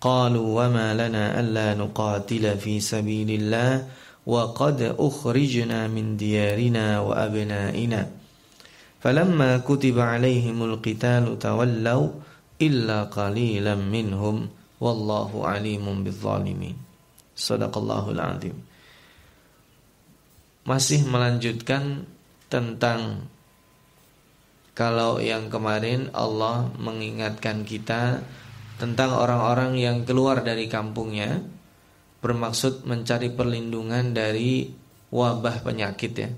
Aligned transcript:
قالوا 0.00 0.46
وما 0.64 0.94
لنا 0.94 1.40
ألا 1.40 1.74
نقاتل 1.74 2.58
في 2.58 2.80
سبيل 2.80 3.30
الله 3.30 3.86
وقد 4.26 4.96
أخرجنا 4.98 5.88
من 5.88 6.16
ديارنا 6.16 7.00
وأبنائنا. 7.00 8.00
فلما 9.00 9.58
كتب 9.58 9.98
عليهم 9.98 10.62
القتال 10.64 11.38
تولوا 11.38 12.08
إلا 12.62 12.98
قليلا 13.02 13.74
منهم 13.74 14.48
والله 14.80 15.30
عليم 15.46 16.04
بالظالمين. 16.04 16.83
Sadaqallahul 17.34 18.22
azim. 18.22 18.56
Masih 20.64 21.04
melanjutkan 21.04 22.08
tentang 22.48 23.28
kalau 24.74 25.22
yang 25.22 25.52
kemarin 25.52 26.10
Allah 26.14 26.66
mengingatkan 26.80 27.62
kita 27.62 28.24
tentang 28.74 29.14
orang-orang 29.14 29.78
yang 29.78 30.02
keluar 30.02 30.42
dari 30.42 30.66
kampungnya 30.66 31.42
bermaksud 32.18 32.82
mencari 32.88 33.30
perlindungan 33.30 34.16
dari 34.16 34.72
wabah 35.14 35.62
penyakit 35.62 36.12
ya. 36.16 36.30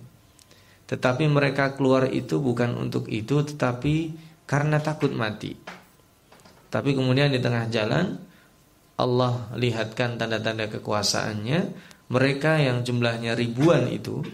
Tetapi 0.87 1.25
mereka 1.33 1.75
keluar 1.75 2.11
itu 2.13 2.39
bukan 2.43 2.77
untuk 2.77 3.09
itu 3.09 3.41
tetapi 3.43 4.13
karena 4.45 4.79
takut 4.85 5.11
mati. 5.17 5.57
Tapi 6.69 6.93
kemudian 6.93 7.33
di 7.33 7.41
tengah 7.41 7.67
jalan 7.73 8.21
Allah 8.97 9.53
lihatkan 9.57 10.17
tanda-tanda 10.17 10.73
kekuasaannya 10.73 11.61
mereka 12.09 12.57
yang 12.61 12.81
jumlahnya 12.87 13.37
ribuan 13.37 13.91
itu 13.93 14.25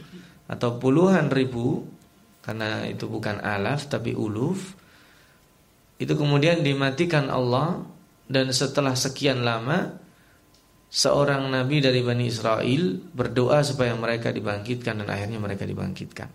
atau 0.47 0.79
puluhan 0.79 1.33
ribu 1.33 1.83
karena 2.43 2.87
itu 2.87 3.07
bukan 3.07 3.43
alaf 3.43 3.91
tapi 3.91 4.15
uluf 4.15 4.75
itu 6.03 6.13
kemudian 6.19 6.67
dimatikan 6.67 7.31
Allah 7.31 7.83
dan 8.27 8.51
setelah 8.51 8.99
sekian 8.99 9.47
lama 9.47 10.03
seorang 10.93 11.49
nabi 11.49 11.81
dari 11.81 12.05
Bani 12.05 12.29
Israel 12.29 13.01
berdoa 13.17 13.65
supaya 13.65 13.97
mereka 13.97 14.29
dibangkitkan 14.29 15.01
dan 15.01 15.09
akhirnya 15.09 15.41
mereka 15.41 15.65
dibangkitkan. 15.65 16.29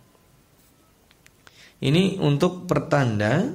Ini 1.77 2.17
untuk 2.17 2.65
pertanda 2.65 3.53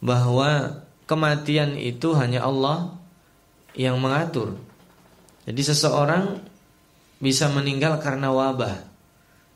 bahwa 0.00 0.80
kematian 1.04 1.76
itu 1.76 2.16
hanya 2.16 2.48
Allah 2.48 3.01
yang 3.76 3.96
mengatur. 3.98 4.56
Jadi 5.48 5.62
seseorang 5.62 6.38
bisa 7.18 7.50
meninggal 7.50 7.98
karena 7.98 8.30
wabah. 8.30 8.76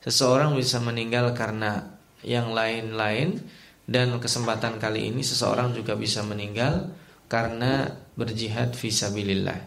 Seseorang 0.03 0.55
bisa 0.55 0.79
meninggal 0.79 1.35
karena 1.35 1.99
yang 2.23 2.51
lain-lain 2.55 3.39
dan 3.87 4.19
kesempatan 4.19 4.79
kali 4.79 5.11
ini 5.11 5.23
seseorang 5.23 5.71
juga 5.75 5.95
bisa 5.95 6.23
meninggal 6.23 6.91
karena 7.27 7.91
berjihad 8.15 8.75
fisabilillah. 8.75 9.59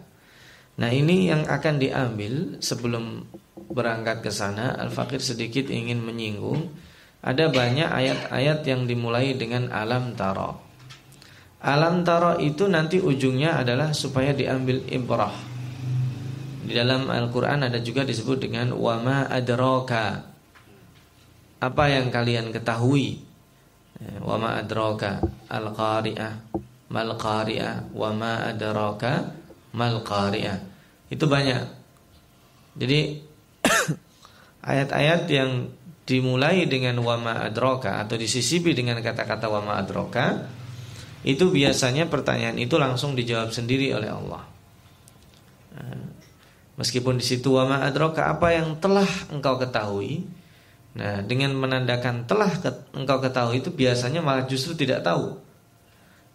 Nah, 0.81 0.89
ini 0.89 1.29
yang 1.29 1.45
akan 1.45 1.77
diambil 1.77 2.57
sebelum 2.57 3.21
berangkat 3.69 4.25
ke 4.25 4.31
sana. 4.33 4.77
Al-Fakir 4.81 5.21
sedikit 5.21 5.69
ingin 5.69 6.01
menyinggung 6.01 6.73
ada 7.21 7.53
banyak 7.53 7.85
ayat-ayat 7.85 8.65
yang 8.65 8.89
dimulai 8.89 9.37
dengan 9.37 9.69
alam 9.69 10.17
taro. 10.17 10.70
Alam 11.61 12.01
taro 12.01 12.41
itu 12.41 12.65
nanti 12.65 12.97
ujungnya 12.97 13.61
adalah 13.61 13.93
supaya 13.93 14.33
diambil 14.33 14.81
ibrah. 14.89 15.33
Di 16.65 16.73
dalam 16.73 17.05
Al-Quran 17.05 17.69
ada 17.69 17.77
juga 17.77 18.01
disebut 18.01 18.41
dengan 18.41 18.73
wama 18.73 19.29
adroka. 19.29 20.25
Apa 21.61 21.83
yang 21.93 22.09
kalian 22.09 22.49
ketahui? 22.49 23.21
Ya, 24.01 24.17
wama 24.25 24.57
adroka 24.57 25.21
al-qari'ah 25.45 26.49
mal 26.91 27.15
qari'ah 27.15 27.93
wama 27.95 28.51
adroka 28.51 29.31
mal 29.71 30.03
qari'ah. 30.03 30.57
Itu 31.07 31.29
banyak. 31.29 31.63
Jadi 32.75 32.99
ayat-ayat 34.71 35.29
yang 35.31 35.71
dimulai 36.03 36.67
dengan 36.67 36.99
wama 36.99 37.45
adroka 37.45 38.03
atau 38.03 38.19
disisipi 38.19 38.75
dengan 38.75 38.99
kata-kata 38.99 39.47
wama 39.47 39.79
adroka 39.79 40.43
itu 41.21 41.53
biasanya 41.53 42.09
pertanyaan 42.09 42.57
itu 42.57 42.81
langsung 42.81 43.13
dijawab 43.13 43.53
sendiri 43.53 43.93
oleh 43.93 44.09
Allah. 44.09 44.43
Nah, 45.77 46.01
meskipun 46.81 47.21
di 47.21 47.25
situ 47.25 47.53
wama 47.53 47.85
adroka 47.85 48.25
apa 48.25 48.57
yang 48.57 48.81
telah 48.81 49.07
engkau 49.29 49.61
ketahui, 49.61 50.25
nah 50.97 51.21
dengan 51.21 51.53
menandakan 51.53 52.25
telah 52.25 52.49
engkau 52.97 53.21
ketahui 53.21 53.61
itu 53.61 53.69
biasanya 53.69 54.25
malah 54.25 54.49
justru 54.49 54.73
tidak 54.73 55.05
tahu. 55.05 55.37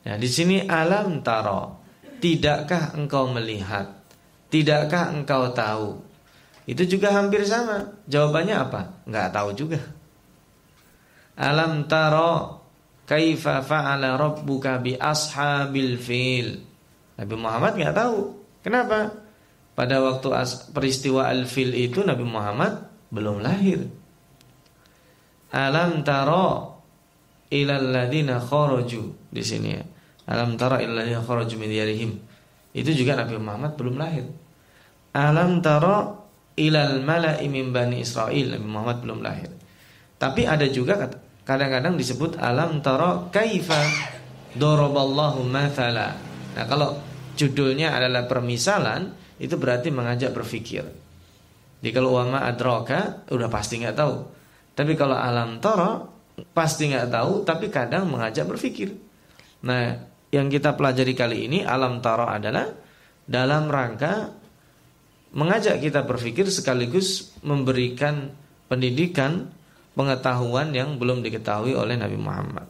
Nah 0.07 0.15
di 0.15 0.29
sini 0.31 0.63
alam 0.71 1.19
taro, 1.27 1.83
tidakkah 2.23 2.95
engkau 2.95 3.27
melihat, 3.27 3.91
tidakkah 4.55 5.11
engkau 5.11 5.51
tahu? 5.51 5.99
Itu 6.67 6.87
juga 6.87 7.15
hampir 7.15 7.43
sama. 7.47 7.95
Jawabannya 8.07 8.55
apa? 8.55 9.03
Enggak 9.07 9.35
tahu 9.35 9.51
juga. 9.55 9.79
Alam 11.39 11.87
taro 11.91 12.66
kaifa 13.07 13.63
fa'ala 13.63 14.19
rabbuka 14.19 14.83
bi 14.83 14.99
ashabil 14.99 15.97
fil. 15.97 16.61
Nabi 17.17 17.35
Muhammad 17.39 17.73
nggak 17.79 17.95
tahu. 17.97 18.19
Kenapa? 18.61 19.15
Pada 19.73 20.03
waktu 20.03 20.29
peristiwa 20.75 21.31
al-fil 21.31 21.73
itu 21.73 22.03
Nabi 22.03 22.27
Muhammad 22.27 22.91
belum 23.09 23.41
lahir. 23.41 23.87
Alam 25.55 26.03
taro 26.03 26.83
ilal 27.49 27.95
ladina 27.95 28.43
kharaju 28.43 29.31
di 29.31 29.43
sini 29.47 29.69
ya. 29.71 29.85
Alam 30.29 30.59
taro 30.59 30.83
ilal 30.83 31.07
ladina 31.07 31.23
kharaju 31.23 31.55
min. 31.57 32.13
Itu 32.77 32.91
juga 32.93 33.17
Nabi 33.17 33.39
Muhammad 33.39 33.73
belum 33.79 33.97
lahir. 33.97 34.27
Alam 35.17 35.63
taro 35.65 36.29
ilal 36.59 37.01
mala'i 37.01 37.47
min 37.47 37.71
bani 37.71 38.03
Israel. 38.03 38.59
Nabi 38.59 38.67
Muhammad 38.67 38.99
belum 39.01 39.19
lahir. 39.23 39.49
Tapi 40.17 40.49
ada 40.49 40.65
juga 40.73 40.97
kata 40.97 41.26
kadang-kadang 41.47 41.95
disebut 41.95 42.37
alam 42.43 42.83
taro 42.83 43.31
kaifa 43.31 43.79
doroballahu 44.59 45.47
mathala. 45.47 46.19
Nah, 46.59 46.65
kalau 46.67 46.99
judulnya 47.39 47.95
adalah 47.95 48.27
permisalan, 48.27 49.15
itu 49.39 49.55
berarti 49.55 49.95
mengajak 49.95 50.35
berpikir. 50.35 50.83
Jadi 51.81 51.91
kalau 51.95 52.19
wama 52.19 52.43
adroka 52.43 53.23
udah 53.31 53.47
pasti 53.47 53.79
nggak 53.79 53.97
tahu. 53.97 54.15
Tapi 54.75 54.93
kalau 54.99 55.15
alam 55.15 55.63
taro 55.63 56.11
pasti 56.51 56.91
nggak 56.91 57.09
tahu, 57.15 57.33
tapi 57.47 57.71
kadang 57.71 58.11
mengajak 58.11 58.49
berpikir. 58.49 58.91
Nah, 59.63 59.95
yang 60.35 60.51
kita 60.51 60.75
pelajari 60.75 61.15
kali 61.15 61.47
ini 61.47 61.63
alam 61.63 62.03
taro 62.03 62.27
adalah 62.27 62.67
dalam 63.23 63.71
rangka 63.71 64.35
mengajak 65.37 65.79
kita 65.79 66.03
berpikir 66.03 66.49
sekaligus 66.49 67.37
memberikan 67.45 68.33
pendidikan 68.67 69.53
pengetahuan 69.97 70.77
yang 70.77 71.01
belum 71.01 71.25
diketahui 71.25 71.73
oleh 71.73 71.97
Nabi 71.97 72.21
Muhammad. 72.21 72.69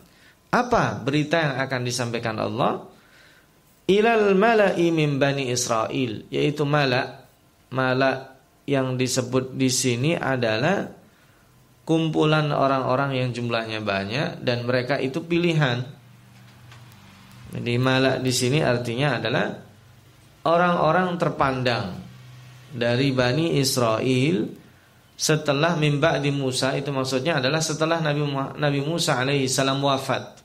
Apa 0.54 1.02
berita 1.02 1.42
yang 1.42 1.54
akan 1.58 1.80
disampaikan 1.82 2.38
Allah? 2.38 2.86
Ilal 3.90 4.38
mala'i 4.38 4.94
min 4.94 5.18
bani 5.18 5.50
Israel, 5.50 6.24
yaitu 6.30 6.62
malak. 6.62 7.26
Malak 7.74 8.38
yang 8.66 8.94
disebut 8.94 9.58
di 9.58 9.66
sini 9.66 10.14
adalah 10.14 10.86
kumpulan 11.86 12.50
orang-orang 12.50 13.18
yang 13.18 13.28
jumlahnya 13.34 13.82
banyak 13.82 14.42
dan 14.42 14.66
mereka 14.66 14.98
itu 14.98 15.22
pilihan. 15.22 15.86
Jadi 17.54 17.74
malak 17.78 18.22
di 18.22 18.32
sini 18.34 18.58
artinya 18.62 19.22
adalah 19.22 19.46
orang-orang 20.46 21.14
terpandang 21.14 21.86
dari 22.74 23.14
Bani 23.14 23.58
Israel 23.58 24.65
setelah 25.16 25.80
mimba 25.80 26.20
di 26.20 26.28
Musa 26.28 26.76
itu 26.76 26.92
maksudnya 26.92 27.40
adalah 27.40 27.64
setelah 27.64 28.04
Nabi 28.04 28.20
Nabi 28.60 28.80
Musa 28.84 29.16
alaihi 29.16 29.48
salam 29.48 29.80
wafat. 29.80 30.44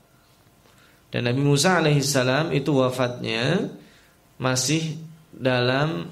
Dan 1.11 1.27
Nabi 1.27 1.43
Musa 1.43 1.83
alaihi 1.83 1.99
salam 1.99 2.55
itu 2.55 2.71
wafatnya 2.71 3.67
masih 4.39 4.95
dalam 5.35 6.07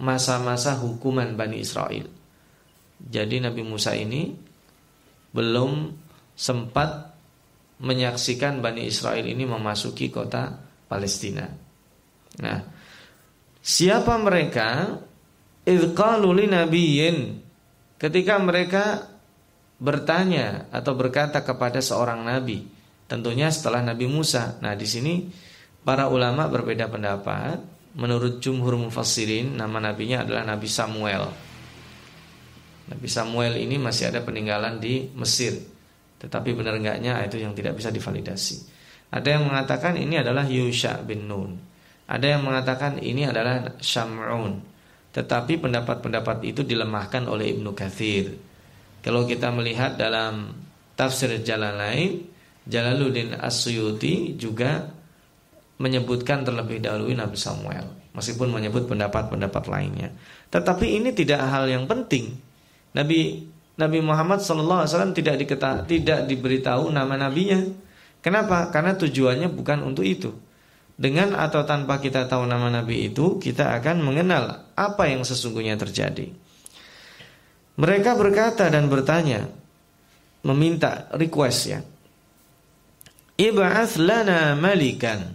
masa-masa 0.00 0.80
hukuman 0.80 1.36
Bani 1.36 1.60
Israel. 1.60 2.08
Jadi 2.96 3.44
Nabi 3.44 3.60
Musa 3.60 3.92
ini 3.92 4.32
belum 5.36 5.92
sempat 6.32 7.12
menyaksikan 7.84 8.64
Bani 8.64 8.88
Israel 8.88 9.28
ini 9.28 9.44
memasuki 9.44 10.08
kota 10.08 10.48
Palestina. 10.88 11.44
Nah, 12.40 12.58
siapa 13.60 14.16
mereka? 14.16 14.96
Ilqalu 15.62 16.50
nabiyyin 16.50 17.16
ketika 18.02 18.34
mereka 18.42 19.06
bertanya 19.78 20.66
atau 20.74 20.98
berkata 20.98 21.46
kepada 21.46 21.78
seorang 21.78 22.26
nabi, 22.26 22.66
tentunya 23.06 23.50
setelah 23.52 23.84
Nabi 23.84 24.08
Musa. 24.08 24.56
Nah, 24.64 24.72
di 24.72 24.88
sini 24.88 25.30
para 25.86 26.10
ulama 26.10 26.50
berbeda 26.50 26.90
pendapat. 26.90 27.70
Menurut 27.92 28.40
jumhur 28.40 28.80
mufassirin, 28.80 29.52
nama 29.52 29.76
nabinya 29.76 30.24
adalah 30.24 30.48
Nabi 30.48 30.64
Samuel. 30.64 31.28
Nabi 32.88 33.04
Samuel 33.04 33.60
ini 33.60 33.76
masih 33.76 34.08
ada 34.08 34.24
peninggalan 34.24 34.80
di 34.80 35.12
Mesir. 35.12 35.60
Tetapi 36.16 36.56
benar 36.56 36.80
enggaknya 36.80 37.20
itu 37.20 37.36
yang 37.36 37.52
tidak 37.52 37.76
bisa 37.76 37.92
divalidasi. 37.92 38.64
Ada 39.12 39.36
yang 39.36 39.44
mengatakan 39.44 40.00
ini 40.00 40.24
adalah 40.24 40.48
Yusha 40.48 41.04
bin 41.04 41.28
Nun. 41.28 41.52
Ada 42.08 42.32
yang 42.32 42.48
mengatakan 42.48 42.96
ini 42.96 43.28
adalah 43.28 43.76
Syam'un. 43.76 44.71
Tetapi 45.12 45.60
pendapat-pendapat 45.60 46.44
itu 46.48 46.64
dilemahkan 46.64 47.28
oleh 47.28 47.52
Ibnu 47.52 47.76
Kathir. 47.76 48.32
Kalau 49.04 49.28
kita 49.28 49.52
melihat 49.52 50.00
dalam 50.00 50.56
tafsir 50.96 51.36
Jalalain, 51.44 52.24
Jalaluddin 52.64 53.36
As-Suyuti 53.36 54.38
juga 54.40 54.88
menyebutkan 55.82 56.46
terlebih 56.46 56.80
dahulu 56.80 57.12
Nabi 57.12 57.36
Samuel. 57.36 57.84
Meskipun 58.12 58.52
menyebut 58.52 58.88
pendapat-pendapat 58.88 59.64
lainnya. 59.68 60.12
Tetapi 60.52 61.00
ini 61.00 61.16
tidak 61.16 61.48
hal 61.48 61.64
yang 61.64 61.88
penting 61.88 62.52
Nabi 62.92 63.48
Nabi 63.72 63.98
Muhammad 64.04 64.44
SAW 64.44 64.84
tidak 65.16 65.40
diketa, 65.40 65.88
tidak 65.88 66.28
diberitahu 66.28 66.92
nama 66.92 67.16
nabinya. 67.16 67.56
Kenapa? 68.20 68.68
Karena 68.68 68.92
tujuannya 68.94 69.48
bukan 69.48 69.80
untuk 69.82 70.04
itu. 70.04 70.30
Dengan 71.02 71.34
atau 71.34 71.66
tanpa 71.66 71.98
kita 71.98 72.30
tahu 72.30 72.46
nama 72.46 72.70
nabi 72.70 73.10
itu, 73.10 73.42
kita 73.42 73.74
akan 73.82 74.06
mengenal 74.06 74.70
apa 74.78 75.10
yang 75.10 75.26
sesungguhnya 75.26 75.74
terjadi. 75.74 76.30
Mereka 77.74 78.14
berkata 78.14 78.70
dan 78.70 78.86
bertanya, 78.86 79.50
meminta 80.46 81.10
request 81.18 81.60
ya. 81.66 81.82
Ib'ath 83.34 83.98
lana 83.98 84.54
malikan 84.54 85.34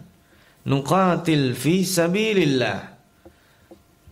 nuqatil 0.63 1.51
fi 1.51 1.83
sabilillah 1.83 2.97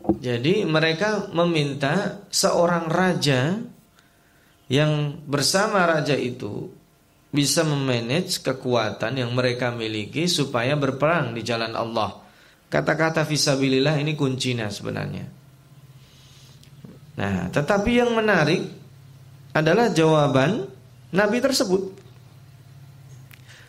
jadi 0.06 0.66
mereka 0.69 1.34
meminta 1.34 2.22
seorang 2.30 2.90
raja 2.90 3.58
yang 4.69 5.22
bersama 5.25 5.86
raja 5.86 6.13
itu 6.13 6.69
bisa 7.36 7.68
memanage 7.68 8.40
kekuatan 8.40 9.20
yang 9.20 9.36
mereka 9.36 9.76
miliki 9.76 10.32
supaya 10.32 10.80
berperang 10.80 11.36
di 11.36 11.44
jalan 11.44 11.76
Allah. 11.76 12.24
Kata-kata 12.72 13.28
fisabilillah 13.28 14.00
ini 14.00 14.16
kuncinya 14.16 14.72
sebenarnya. 14.72 15.28
Nah, 17.20 17.48
tetapi 17.52 17.92
yang 17.92 18.16
menarik 18.16 18.64
adalah 19.52 19.92
jawaban 19.92 20.68
Nabi 21.16 21.38
tersebut. 21.44 21.84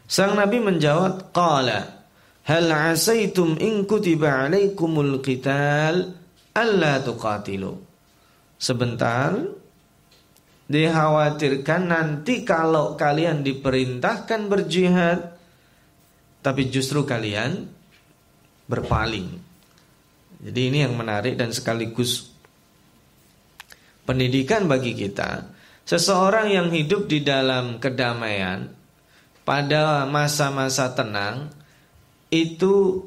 Sang 0.07 0.39
Nabi 0.39 0.63
menjawab, 0.63 1.35
"Qala, 1.35 2.07
hal 2.47 2.67
asaitum 2.71 3.59
in 3.59 3.87
kutiba 3.87 4.47
alaikumul 4.47 5.19
qital 5.19 6.15
Allah 6.57 7.03
tuqatilu. 7.03 7.75
Sebentar 8.57 9.37
dikhawatirkan 10.67 11.83
nanti 11.87 12.43
kalau 12.43 12.99
kalian 12.99 13.47
diperintahkan 13.47 14.41
berjihad 14.51 15.39
tapi 16.43 16.71
justru 16.71 17.03
kalian 17.03 17.67
berpaling. 18.71 19.35
Jadi 20.43 20.61
ini 20.71 20.79
yang 20.87 20.95
menarik 20.95 21.35
dan 21.35 21.51
sekaligus 21.51 22.31
pendidikan 24.07 24.71
bagi 24.71 24.95
kita. 24.95 25.51
Seseorang 25.87 26.51
yang 26.51 26.69
hidup 26.71 27.07
di 27.07 27.23
dalam 27.23 27.79
kedamaian 27.79 28.67
pada 29.47 30.03
masa-masa 30.07 30.91
tenang 30.95 31.51
itu 32.31 33.07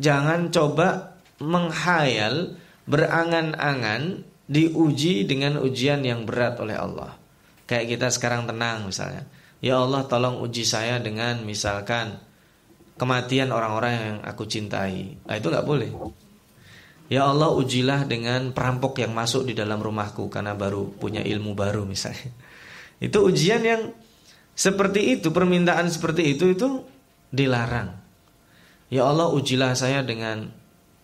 jangan 0.00 0.48
coba 0.48 1.16
menghayal 1.40 2.56
berangan-angan 2.88 4.24
diuji 4.50 5.30
dengan 5.30 5.62
ujian 5.62 6.02
yang 6.02 6.26
berat 6.26 6.58
oleh 6.58 6.74
Allah. 6.74 7.14
Kayak 7.70 7.94
kita 7.94 8.08
sekarang 8.10 8.50
tenang 8.50 8.90
misalnya. 8.90 9.22
Ya 9.62 9.78
Allah 9.78 10.02
tolong 10.10 10.42
uji 10.42 10.66
saya 10.66 10.98
dengan 10.98 11.46
misalkan 11.46 12.18
kematian 12.98 13.54
orang-orang 13.54 13.94
yang 13.94 14.16
aku 14.26 14.50
cintai. 14.50 15.22
Nah, 15.22 15.38
itu 15.38 15.46
nggak 15.46 15.62
boleh. 15.62 15.90
Ya 17.06 17.30
Allah 17.30 17.54
ujilah 17.54 18.10
dengan 18.10 18.50
perampok 18.50 18.98
yang 18.98 19.14
masuk 19.14 19.46
di 19.46 19.54
dalam 19.54 19.78
rumahku 19.78 20.26
karena 20.26 20.58
baru 20.58 20.90
punya 20.98 21.22
ilmu 21.22 21.54
baru 21.54 21.86
misalnya. 21.86 22.34
Itu 23.06 23.24
ujian 23.24 23.64
yang 23.64 23.96
seperti 24.52 25.16
itu, 25.16 25.32
permintaan 25.32 25.88
seperti 25.88 26.36
itu 26.36 26.52
itu 26.52 26.84
dilarang. 27.32 27.96
Ya 28.92 29.08
Allah 29.08 29.32
ujilah 29.32 29.72
saya 29.72 30.04
dengan 30.04 30.52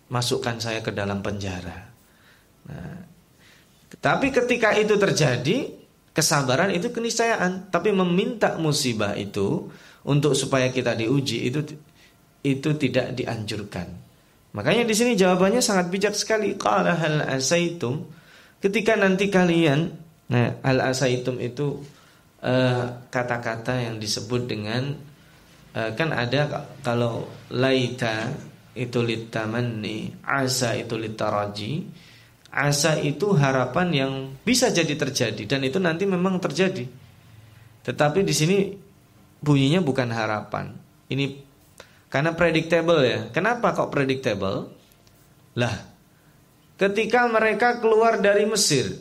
masukkan 0.05 0.61
saya 0.61 0.85
ke 0.85 0.93
dalam 0.93 1.25
penjara. 1.25 1.89
Nah, 2.69 3.06
tapi 3.97 4.29
ketika 4.29 4.77
itu 4.77 4.95
terjadi, 4.95 5.73
kesabaran 6.13 6.69
itu 6.73 6.93
keniscayaan. 6.93 7.69
Tapi 7.73 7.93
meminta 7.93 8.57
musibah 8.61 9.17
itu 9.17 9.69
untuk 10.05 10.37
supaya 10.37 10.69
kita 10.69 10.93
diuji 10.93 11.49
itu 11.49 11.59
itu 12.45 12.69
tidak 12.77 13.17
dianjurkan. 13.17 13.87
Makanya 14.55 14.87
di 14.87 14.95
sini 14.95 15.13
jawabannya 15.13 15.59
sangat 15.59 15.91
bijak 15.91 16.15
sekali. 16.15 16.55
Qala 16.55 16.97
hal 16.97 17.37
asaitum 17.37 18.07
ketika 18.57 18.97
nanti 18.97 19.29
kalian 19.29 19.93
nah 20.27 20.59
hal 20.65 20.83
asaitum 20.91 21.39
itu 21.39 21.79
eh, 22.43 22.85
kata-kata 23.07 23.79
uh, 23.79 23.83
yang 23.87 23.95
disebut 23.95 24.43
dengan 24.43 24.91
uh, 25.71 25.91
kan 25.95 26.11
ada 26.11 26.67
kalau 26.83 27.31
laita 27.47 28.33
itu 28.77 29.01
litamanni, 29.01 30.21
asa 30.21 30.77
itu 30.77 30.93
litaraji. 30.95 32.05
Asa 32.47 32.97
itu 33.03 33.35
harapan 33.35 33.87
yang 33.91 34.11
bisa 34.41 34.71
jadi 34.71 34.95
terjadi 34.95 35.43
dan 35.45 35.61
itu 35.67 35.77
nanti 35.77 36.07
memang 36.07 36.39
terjadi. 36.39 36.87
Tetapi 37.83 38.23
di 38.23 38.33
sini 38.33 38.57
bunyinya 39.43 39.83
bukan 39.83 40.09
harapan. 40.09 40.73
Ini 41.11 41.37
karena 42.07 42.33
predictable 42.33 43.03
ya. 43.03 43.19
Kenapa 43.35 43.75
kok 43.75 43.91
predictable? 43.91 44.71
Lah, 45.59 45.75
ketika 46.79 47.27
mereka 47.27 47.83
keluar 47.83 48.23
dari 48.23 48.47
Mesir, 48.47 48.95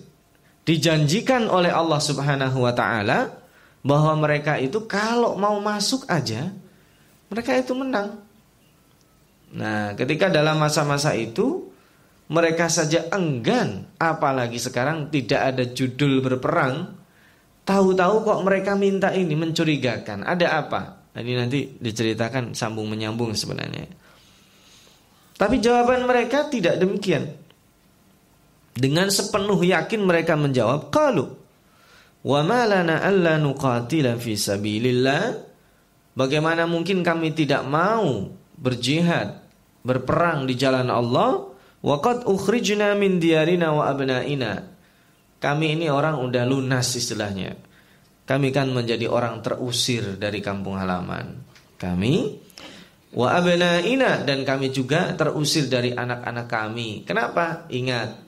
dijanjikan 0.66 1.46
oleh 1.46 1.70
Allah 1.70 2.02
Subhanahu 2.02 2.66
wa 2.66 2.74
taala 2.74 3.30
bahwa 3.86 4.26
mereka 4.26 4.58
itu 4.58 4.82
kalau 4.90 5.38
mau 5.38 5.62
masuk 5.62 6.02
aja 6.10 6.50
mereka 7.30 7.54
itu 7.58 7.74
menang. 7.74 8.22
Nah, 9.54 9.94
ketika 9.94 10.30
dalam 10.30 10.58
masa-masa 10.58 11.14
itu 11.14 11.65
mereka 12.26 12.66
saja 12.66 13.06
enggan, 13.14 13.86
apalagi 14.02 14.58
sekarang 14.58 15.14
tidak 15.14 15.54
ada 15.54 15.64
judul 15.70 16.18
berperang, 16.18 16.98
tahu-tahu 17.62 18.14
kok 18.26 18.40
mereka 18.42 18.74
minta 18.74 19.14
ini 19.14 19.38
mencurigakan. 19.38 20.26
Ada 20.26 20.46
apa? 20.58 20.82
Ini 21.16 21.32
nanti 21.38 21.78
diceritakan 21.78 22.52
sambung 22.52 22.90
menyambung 22.90 23.32
sebenarnya. 23.32 23.88
Tapi 25.36 25.56
jawaban 25.60 26.04
mereka 26.04 26.48
tidak 26.50 26.76
demikian. 26.82 27.24
Dengan 28.76 29.08
sepenuh 29.08 29.56
yakin 29.56 30.04
mereka 30.04 30.36
menjawab, 30.36 30.92
"Qalu 30.92 31.24
wa 32.26 32.40
alla 32.44 33.40
nuqatila 33.40 34.20
fi 34.20 34.36
sabilillah?" 34.36 35.46
Bagaimana 36.16 36.64
mungkin 36.64 37.04
kami 37.04 37.36
tidak 37.36 37.64
mau 37.68 38.32
berjihad, 38.56 39.44
berperang 39.84 40.48
di 40.48 40.56
jalan 40.56 40.88
Allah? 40.88 41.55
Waqad 41.84 42.24
ukhrijna 42.24 42.96
min 42.96 43.20
diyarina 43.20 43.72
wa 43.72 43.88
abnaina. 43.88 44.72
Kami 45.36 45.76
ini 45.76 45.92
orang 45.92 46.20
udah 46.20 46.44
lunas 46.48 46.96
istilahnya. 46.96 47.56
Kami 48.26 48.50
kan 48.50 48.72
menjadi 48.72 49.06
orang 49.06 49.44
terusir 49.44 50.16
dari 50.18 50.42
kampung 50.42 50.80
halaman. 50.80 51.44
Kami 51.76 52.14
wa 53.16 53.28
abnaina 53.32 54.24
dan 54.24 54.42
kami 54.42 54.72
juga 54.72 55.12
terusir 55.14 55.68
dari 55.68 55.92
anak-anak 55.92 56.46
kami. 56.48 57.04
Kenapa? 57.06 57.68
Ingat 57.70 58.26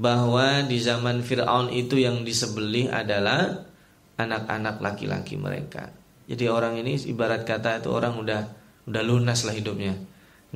bahwa 0.00 0.64
di 0.64 0.80
zaman 0.80 1.20
Firaun 1.20 1.68
itu 1.76 2.00
yang 2.00 2.24
disembelih 2.24 2.88
adalah 2.88 3.68
anak-anak 4.16 4.80
laki-laki 4.80 5.36
mereka. 5.36 5.92
Jadi 6.24 6.46
orang 6.46 6.80
ini 6.80 6.96
ibarat 7.10 7.44
kata 7.44 7.84
itu 7.84 7.90
orang 7.92 8.16
udah 8.16 8.40
udah 8.88 9.02
lunas 9.04 9.44
lah 9.44 9.52
hidupnya, 9.52 9.98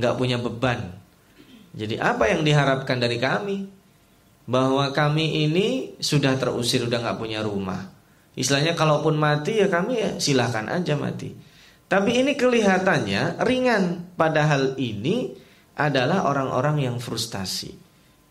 nggak 0.01 0.15
punya 0.17 0.41
beban. 0.41 0.97
Jadi 1.75 1.99
apa 1.99 2.31
yang 2.31 2.47
diharapkan 2.47 3.03
dari 3.03 3.19
kami? 3.19 3.67
Bahwa 4.47 4.93
kami 4.95 5.49
ini 5.49 5.99
sudah 5.99 6.39
terusir, 6.39 6.85
udah 6.87 7.01
nggak 7.01 7.19
punya 7.19 7.41
rumah 7.41 7.95
Istilahnya 8.35 8.75
kalaupun 8.75 9.15
mati 9.15 9.63
ya 9.63 9.71
kami 9.71 9.95
ya 10.03 10.11
silahkan 10.19 10.67
aja 10.67 10.99
mati. 10.99 11.31
Tapi 11.87 12.19
ini 12.19 12.35
kelihatannya 12.35 13.39
ringan. 13.47 14.15
Padahal 14.19 14.75
ini 14.75 15.31
adalah 15.79 16.27
orang-orang 16.27 16.91
yang 16.91 16.97
frustasi. 16.99 17.71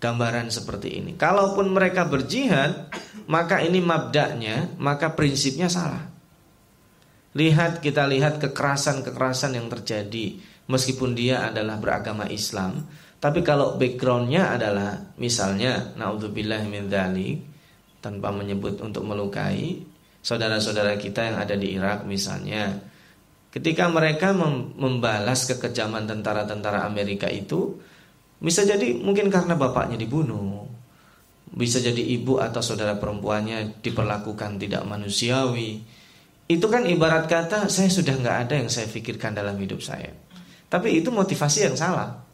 Gambaran 0.04 0.52
seperti 0.52 1.00
ini. 1.00 1.12
Kalaupun 1.16 1.72
mereka 1.72 2.04
berjihad, 2.04 2.92
maka 3.32 3.64
ini 3.64 3.80
mabdaknya, 3.80 4.76
maka 4.76 5.16
prinsipnya 5.16 5.72
salah. 5.72 6.12
Lihat 7.40 7.80
kita 7.80 8.04
lihat 8.12 8.44
kekerasan-kekerasan 8.44 9.56
yang 9.56 9.72
terjadi 9.72 10.44
meskipun 10.68 11.16
dia 11.16 11.48
adalah 11.48 11.80
beragama 11.80 12.28
Islam. 12.28 12.84
Tapi 13.24 13.40
kalau 13.40 13.80
backgroundnya 13.80 14.52
adalah 14.52 15.16
misalnya 15.16 15.96
naudzubillah 15.96 16.68
min 16.68 16.92
tanpa 18.04 18.36
menyebut 18.36 18.84
untuk 18.84 19.08
melukai 19.08 19.80
saudara-saudara 20.20 21.00
kita 21.00 21.32
yang 21.32 21.40
ada 21.40 21.56
di 21.56 21.72
Irak 21.72 22.04
misalnya. 22.04 22.84
Ketika 23.48 23.88
mereka 23.88 24.36
membalas 24.76 25.48
kekejaman 25.48 26.04
tentara-tentara 26.04 26.84
Amerika 26.84 27.32
itu 27.32 27.80
bisa 28.44 28.68
jadi 28.68 28.92
mungkin 29.00 29.32
karena 29.32 29.56
bapaknya 29.56 29.96
dibunuh. 29.96 30.68
Bisa 31.48 31.80
jadi 31.80 32.04
ibu 32.20 32.44
atau 32.44 32.60
saudara 32.60 33.00
perempuannya 33.00 33.80
diperlakukan 33.80 34.60
tidak 34.60 34.84
manusiawi. 34.84 35.80
Itu 36.52 36.68
kan 36.68 36.84
ibarat 36.84 37.32
kata 37.32 37.72
saya 37.72 37.88
sudah 37.88 38.20
nggak 38.20 38.38
ada 38.50 38.54
yang 38.60 38.68
saya 38.68 38.92
pikirkan 38.92 39.32
dalam 39.32 39.56
hidup 39.64 39.80
saya. 39.80 40.12
Tapi 40.68 41.00
itu 41.00 41.08
motivasi 41.08 41.72
yang 41.72 41.80
salah 41.80 42.33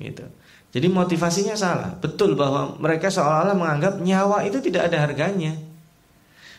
gitu 0.00 0.24
jadi 0.72 0.86
motivasinya 0.92 1.56
salah 1.56 1.96
betul 1.96 2.36
bahwa 2.36 2.76
mereka 2.76 3.08
seolah-olah 3.08 3.56
menganggap 3.56 3.94
nyawa 4.00 4.44
itu 4.44 4.60
tidak 4.60 4.92
ada 4.92 5.08
harganya 5.08 5.56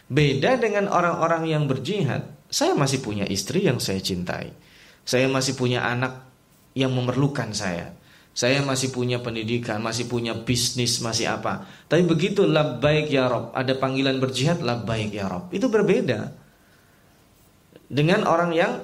Beda 0.07 0.55
dengan 0.55 0.87
orang-orang 0.87 1.51
yang 1.51 1.67
berjihad, 1.67 2.31
saya 2.47 2.71
masih 2.79 3.03
punya 3.03 3.27
istri 3.27 3.67
yang 3.67 3.83
saya 3.83 3.99
cintai. 3.99 4.55
Saya 5.03 5.27
masih 5.27 5.59
punya 5.59 5.83
anak 5.83 6.23
yang 6.71 6.95
memerlukan 6.95 7.51
saya. 7.51 7.91
Saya 8.31 8.63
masih 8.63 8.95
punya 8.95 9.19
pendidikan, 9.19 9.83
masih 9.83 10.07
punya 10.07 10.31
bisnis, 10.31 11.03
masih 11.03 11.27
apa. 11.27 11.67
Tapi 11.91 12.07
begitu 12.07 12.47
labbaik 12.47 13.11
ya 13.11 13.27
Rob, 13.27 13.51
ada 13.51 13.75
panggilan 13.75 14.21
berjihad 14.23 14.63
labbaik 14.63 15.11
ya 15.11 15.27
Rob. 15.27 15.51
Itu 15.51 15.67
berbeda. 15.67 16.31
Dengan 17.87 18.23
orang 18.29 18.51
yang 18.55 18.79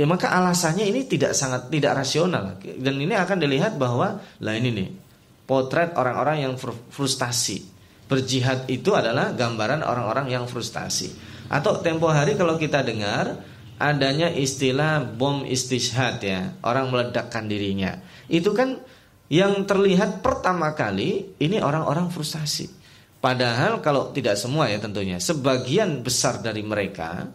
ya 0.00 0.08
maka 0.08 0.32
alasannya 0.32 0.88
ini 0.88 1.04
tidak 1.04 1.36
sangat 1.36 1.68
tidak 1.68 2.00
rasional 2.00 2.56
dan 2.64 2.94
ini 2.96 3.12
akan 3.12 3.36
dilihat 3.36 3.76
bahwa 3.76 4.16
lah 4.40 4.54
ini 4.56 4.72
nih 4.72 4.88
potret 5.44 5.92
orang-orang 5.92 6.48
yang 6.48 6.54
frustasi 6.88 7.80
berjihad 8.10 8.66
itu 8.66 8.90
adalah 8.90 9.30
gambaran 9.30 9.86
orang-orang 9.86 10.34
yang 10.34 10.44
frustasi. 10.50 11.14
Atau 11.46 11.78
tempo 11.78 12.10
hari 12.10 12.34
kalau 12.34 12.58
kita 12.58 12.82
dengar 12.82 13.38
adanya 13.78 14.26
istilah 14.34 15.06
bom 15.06 15.46
istishad 15.46 16.18
ya, 16.18 16.58
orang 16.66 16.90
meledakkan 16.90 17.46
dirinya. 17.46 18.02
Itu 18.26 18.50
kan 18.50 18.82
yang 19.30 19.62
terlihat 19.62 20.26
pertama 20.26 20.74
kali 20.74 21.38
ini 21.38 21.62
orang-orang 21.62 22.10
frustasi. 22.10 22.82
Padahal 23.22 23.78
kalau 23.78 24.10
tidak 24.10 24.34
semua 24.34 24.66
ya 24.66 24.82
tentunya, 24.82 25.22
sebagian 25.22 26.02
besar 26.02 26.42
dari 26.42 26.66
mereka 26.66 27.30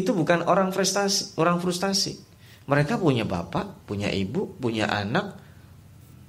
itu 0.00 0.10
bukan 0.16 0.46
orang 0.50 0.74
frustasi, 0.74 1.38
orang 1.38 1.62
frustasi. 1.62 2.18
Mereka 2.64 2.96
punya 2.96 3.28
bapak, 3.28 3.84
punya 3.84 4.08
ibu, 4.08 4.56
punya 4.56 4.88
anak, 4.88 5.36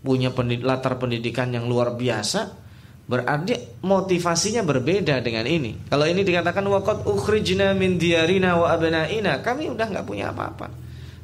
punya 0.04 0.30
latar 0.62 1.00
pendidikan 1.00 1.50
yang 1.56 1.66
luar 1.66 1.96
biasa, 1.96 2.66
Berarti 3.06 3.86
motivasinya 3.86 4.66
berbeda 4.66 5.22
dengan 5.22 5.46
ini. 5.46 5.78
Kalau 5.86 6.10
ini 6.10 6.26
dikatakan 6.26 6.66
waqad 6.66 7.06
ukhrijna 7.06 7.78
min 7.78 8.02
diyarina 8.02 8.58
wa 8.58 8.74
abnaina, 8.74 9.46
kami 9.46 9.70
udah 9.70 9.94
nggak 9.94 10.06
punya 10.10 10.34
apa-apa. 10.34 10.74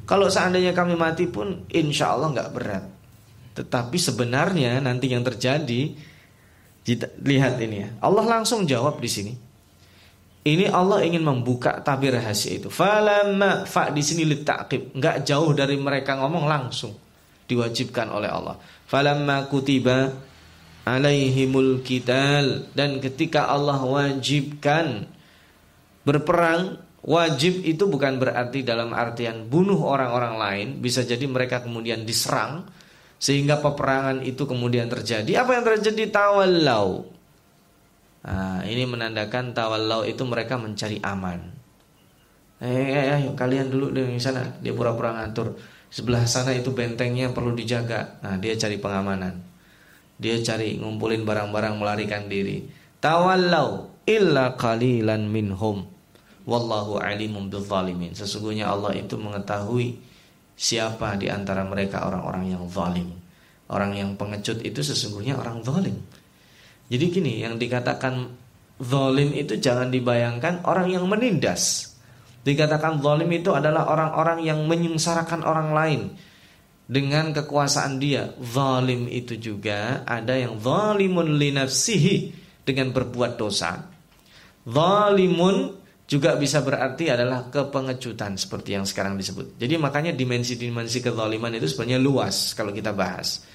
Kalau 0.06 0.30
seandainya 0.30 0.70
kami 0.78 0.94
mati 0.94 1.26
pun 1.26 1.66
insya 1.74 2.14
Allah 2.14 2.30
nggak 2.30 2.50
berat. 2.54 2.84
Tetapi 3.58 3.98
sebenarnya 3.98 4.78
nanti 4.78 5.10
yang 5.10 5.26
terjadi 5.26 5.82
lihat 7.26 7.58
ini 7.58 7.76
ya. 7.82 7.88
Allah 7.98 8.24
langsung 8.30 8.62
jawab 8.62 9.02
di 9.02 9.10
sini. 9.10 9.32
Ini 10.42 10.74
Allah 10.74 11.06
ingin 11.06 11.22
membuka 11.22 11.78
tabir 11.86 12.18
rahasia 12.18 12.58
itu. 12.58 12.66
Falamma 12.66 13.62
fa 13.62 13.94
di 13.94 14.02
sini 14.02 14.26
litakib, 14.26 14.90
nggak 14.90 15.22
jauh 15.22 15.54
dari 15.54 15.78
mereka 15.78 16.18
ngomong 16.18 16.50
langsung 16.50 16.98
diwajibkan 17.46 18.10
oleh 18.10 18.26
Allah. 18.26 18.58
Falamma 18.90 19.46
kutiba 19.46 20.10
alaihimul 20.82 21.86
kital 21.86 22.66
dan 22.74 22.98
ketika 22.98 23.46
Allah 23.46 23.86
wajibkan 23.86 25.06
berperang 26.02 26.82
wajib 27.06 27.62
itu 27.62 27.86
bukan 27.86 28.18
berarti 28.18 28.66
dalam 28.66 28.90
artian 28.90 29.46
bunuh 29.46 29.78
orang-orang 29.78 30.34
lain 30.38 30.68
bisa 30.82 31.06
jadi 31.06 31.22
mereka 31.30 31.62
kemudian 31.62 32.02
diserang 32.02 32.66
sehingga 33.22 33.62
peperangan 33.62 34.26
itu 34.26 34.42
kemudian 34.42 34.90
terjadi. 34.90 35.46
Apa 35.46 35.54
yang 35.54 35.62
terjadi? 35.62 36.10
Tawallau 36.10 37.06
nah, 38.26 38.62
ini 38.66 38.86
menandakan 38.86 39.54
tawallau 39.54 40.06
itu 40.06 40.22
mereka 40.26 40.58
mencari 40.58 40.98
aman 41.02 41.38
eh, 42.62 42.70
eh, 42.70 43.04
eh 43.18 43.22
kalian 43.34 43.70
dulu 43.70 43.90
di 43.94 44.18
sana 44.22 44.58
dia 44.62 44.74
pura-pura 44.74 45.14
ngatur 45.18 45.58
sebelah 45.92 46.24
sana 46.24 46.56
itu 46.56 46.72
bentengnya 46.72 47.30
perlu 47.30 47.52
dijaga 47.52 48.22
nah 48.24 48.38
dia 48.38 48.54
cari 48.56 48.80
pengamanan 48.80 49.52
dia 50.22 50.38
cari 50.38 50.78
ngumpulin 50.78 51.26
barang-barang 51.26 51.74
melarikan 51.82 52.30
diri. 52.30 52.62
Tawallau 53.02 53.90
illa 54.06 54.54
qalilan 54.54 55.26
minhum. 55.26 55.82
Wallahu 56.46 57.02
alimum 57.02 57.50
bizzalimin. 57.50 58.14
Sesungguhnya 58.14 58.70
Allah 58.70 58.94
itu 58.94 59.18
mengetahui 59.18 59.98
siapa 60.54 61.18
di 61.18 61.26
antara 61.26 61.66
mereka 61.66 62.06
orang-orang 62.06 62.54
yang 62.54 62.62
zalim. 62.70 63.10
Orang 63.66 63.98
yang 63.98 64.14
pengecut 64.14 64.62
itu 64.62 64.78
sesungguhnya 64.78 65.34
orang 65.34 65.58
zalim. 65.66 65.98
Jadi 66.92 67.04
gini, 67.08 67.40
yang 67.40 67.56
dikatakan 67.56 68.28
zalim 68.76 69.32
itu 69.32 69.56
jangan 69.56 69.88
dibayangkan 69.88 70.68
orang 70.68 70.92
yang 70.92 71.08
menindas. 71.08 71.96
Dikatakan 72.44 73.00
zalim 73.00 73.32
itu 73.32 73.56
adalah 73.56 73.88
orang-orang 73.88 74.44
yang 74.44 74.68
menyengsarakan 74.68 75.40
orang 75.40 75.72
lain 75.72 76.00
dengan 76.84 77.32
kekuasaan 77.32 77.96
dia. 77.96 78.36
Zalim 78.44 79.08
itu 79.08 79.40
juga 79.40 80.04
ada 80.04 80.36
yang 80.36 80.60
zalimun 80.60 81.40
li 81.40 81.48
nafsihi 81.56 82.16
dengan 82.68 82.92
berbuat 82.92 83.40
dosa. 83.40 83.88
Zalimun 84.68 85.80
juga 86.04 86.36
bisa 86.36 86.60
berarti 86.60 87.08
adalah 87.08 87.48
kepengecutan 87.48 88.36
seperti 88.36 88.76
yang 88.76 88.84
sekarang 88.84 89.16
disebut. 89.16 89.56
Jadi 89.56 89.80
makanya 89.80 90.12
dimensi-dimensi 90.12 91.00
kezaliman 91.00 91.56
itu 91.56 91.72
sebenarnya 91.72 92.04
luas 92.04 92.52
kalau 92.52 92.68
kita 92.68 92.92
bahas. 92.92 93.48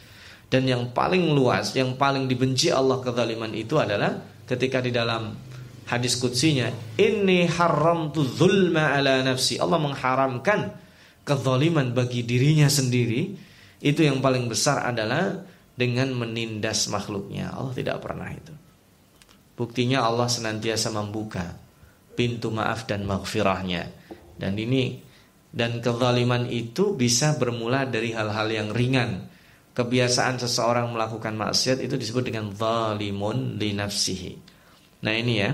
Dan 0.48 0.64
yang 0.64 0.96
paling 0.96 1.36
luas, 1.36 1.76
yang 1.76 2.00
paling 2.00 2.26
dibenci 2.32 2.72
Allah 2.72 3.04
kezaliman 3.04 3.52
itu 3.52 3.76
adalah 3.76 4.16
ketika 4.48 4.80
di 4.80 4.96
dalam 4.96 5.36
hadis 5.92 6.16
kutsinya, 6.16 6.72
ini 6.96 7.48
haram 7.52 8.16
tu 8.16 8.24
zulma 8.24 8.96
ala 8.96 9.24
nafsi." 9.28 9.60
Allah 9.60 9.76
mengharamkan 9.76 10.72
kezaliman 11.28 11.92
bagi 11.92 12.24
dirinya 12.24 12.72
sendiri 12.72 13.36
itu 13.84 14.02
yang 14.02 14.24
paling 14.24 14.48
besar 14.48 14.88
adalah 14.88 15.44
dengan 15.78 16.10
menindas 16.16 16.90
makhluknya. 16.90 17.54
Allah 17.54 17.74
tidak 17.76 18.02
pernah 18.02 18.32
itu. 18.32 18.56
Buktinya 19.54 20.06
Allah 20.06 20.26
senantiasa 20.26 20.90
membuka 20.90 21.54
pintu 22.18 22.50
maaf 22.50 22.90
dan 22.90 23.06
maghfirahnya. 23.06 23.90
Dan 24.38 24.58
ini 24.58 25.02
dan 25.54 25.82
kezaliman 25.82 26.50
itu 26.50 26.98
bisa 26.98 27.38
bermula 27.38 27.86
dari 27.86 28.14
hal-hal 28.14 28.50
yang 28.50 28.70
ringan. 28.74 29.30
Kebiasaan 29.78 30.42
seseorang 30.42 30.90
melakukan 30.90 31.38
maksiat 31.38 31.86
itu 31.86 32.02
disebut 32.02 32.34
dengan 32.34 32.50
zalimun 32.50 33.62
li. 33.62 33.78
Nah, 33.78 35.14
ini 35.14 35.34
ya. 35.38 35.54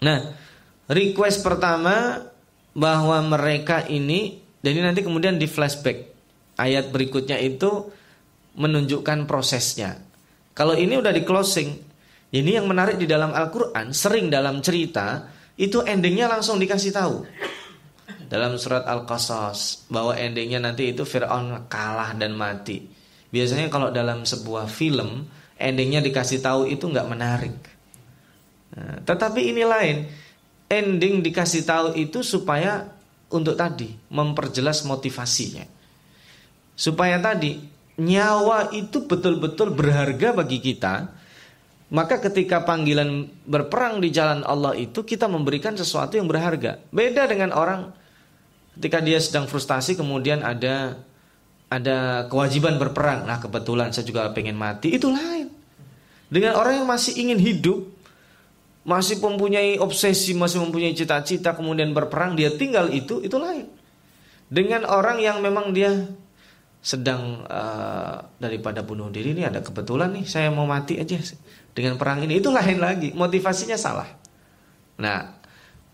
Nah, 0.00 0.18
request 0.88 1.44
pertama 1.44 2.24
bahwa 2.72 3.20
mereka 3.28 3.84
ini 3.84 4.40
ini 4.64 4.80
nanti 4.80 5.04
kemudian 5.04 5.36
di 5.36 5.44
flashback 5.44 6.16
ayat 6.56 6.88
berikutnya 6.88 7.36
itu 7.36 7.92
menunjukkan 8.56 9.28
prosesnya. 9.28 10.00
Kalau 10.56 10.72
ini 10.72 10.96
udah 10.96 11.12
di 11.12 11.28
closing, 11.28 11.76
ini 12.32 12.56
yang 12.56 12.64
menarik 12.64 12.96
di 12.96 13.04
dalam 13.04 13.36
Al-Quran 13.36 13.92
sering 13.92 14.32
dalam 14.32 14.64
cerita 14.64 15.28
itu 15.60 15.84
endingnya 15.84 16.30
langsung 16.32 16.56
dikasih 16.56 16.92
tahu 16.96 17.16
dalam 18.26 18.56
surat 18.56 18.88
Al-Qasas 18.88 19.86
bahwa 19.92 20.16
endingnya 20.16 20.58
nanti 20.58 20.90
itu 20.90 21.04
Fir'aun 21.04 21.68
kalah 21.68 22.16
dan 22.16 22.34
mati. 22.34 22.93
Biasanya 23.34 23.66
kalau 23.66 23.90
dalam 23.90 24.22
sebuah 24.22 24.70
film 24.70 25.26
endingnya 25.58 25.98
dikasih 25.98 26.38
tahu 26.38 26.70
itu 26.70 26.86
nggak 26.86 27.10
menarik. 27.10 27.56
Nah, 28.78 29.02
tetapi 29.02 29.50
ini 29.50 29.66
lain, 29.66 30.06
ending 30.70 31.18
dikasih 31.18 31.66
tahu 31.66 31.98
itu 31.98 32.22
supaya 32.22 32.94
untuk 33.34 33.58
tadi 33.58 33.90
memperjelas 34.14 34.86
motivasinya. 34.86 35.66
Supaya 36.78 37.18
tadi 37.18 37.58
nyawa 37.98 38.70
itu 38.70 39.02
betul-betul 39.02 39.74
berharga 39.74 40.30
bagi 40.30 40.62
kita. 40.62 40.94
Maka 41.90 42.22
ketika 42.22 42.62
panggilan 42.62 43.26
berperang 43.46 43.98
di 43.98 44.14
jalan 44.14 44.46
Allah 44.46 44.78
itu 44.78 45.02
kita 45.02 45.26
memberikan 45.26 45.74
sesuatu 45.74 46.14
yang 46.14 46.30
berharga. 46.30 46.78
Beda 46.94 47.26
dengan 47.26 47.50
orang 47.50 47.90
ketika 48.78 48.98
dia 49.02 49.18
sedang 49.18 49.46
frustasi 49.46 49.94
kemudian 49.94 50.42
ada 50.42 50.98
ada 51.68 52.28
kewajiban 52.28 52.76
berperang. 52.76 53.24
Nah, 53.28 53.40
kebetulan 53.40 53.90
saya 53.90 54.04
juga 54.06 54.30
pengen 54.32 54.56
mati, 54.56 54.94
itu 54.94 55.08
lain. 55.10 55.50
Dengan 56.28 56.58
orang 56.58 56.82
yang 56.82 56.88
masih 56.88 57.18
ingin 57.20 57.38
hidup, 57.40 57.84
masih 58.84 59.20
mempunyai 59.20 59.80
obsesi, 59.80 60.36
masih 60.36 60.60
mempunyai 60.60 60.92
cita-cita, 60.92 61.56
kemudian 61.56 61.92
berperang, 61.96 62.36
dia 62.36 62.52
tinggal 62.52 62.92
itu, 62.92 63.24
itu 63.24 63.36
lain. 63.40 63.68
Dengan 64.52 64.84
orang 64.86 65.18
yang 65.18 65.40
memang 65.40 65.72
dia 65.72 65.90
sedang 66.84 67.48
uh, 67.48 68.20
daripada 68.36 68.84
bunuh 68.84 69.08
diri 69.08 69.32
ini 69.32 69.48
ada 69.48 69.64
kebetulan 69.64 70.20
nih 70.20 70.28
saya 70.28 70.52
mau 70.52 70.68
mati 70.68 71.00
aja 71.00 71.16
dengan 71.72 71.96
perang 71.96 72.20
ini 72.28 72.44
itu 72.44 72.52
lain 72.52 72.76
lagi 72.76 73.16
motivasinya 73.16 73.80
salah. 73.80 74.04
Nah 75.00 75.43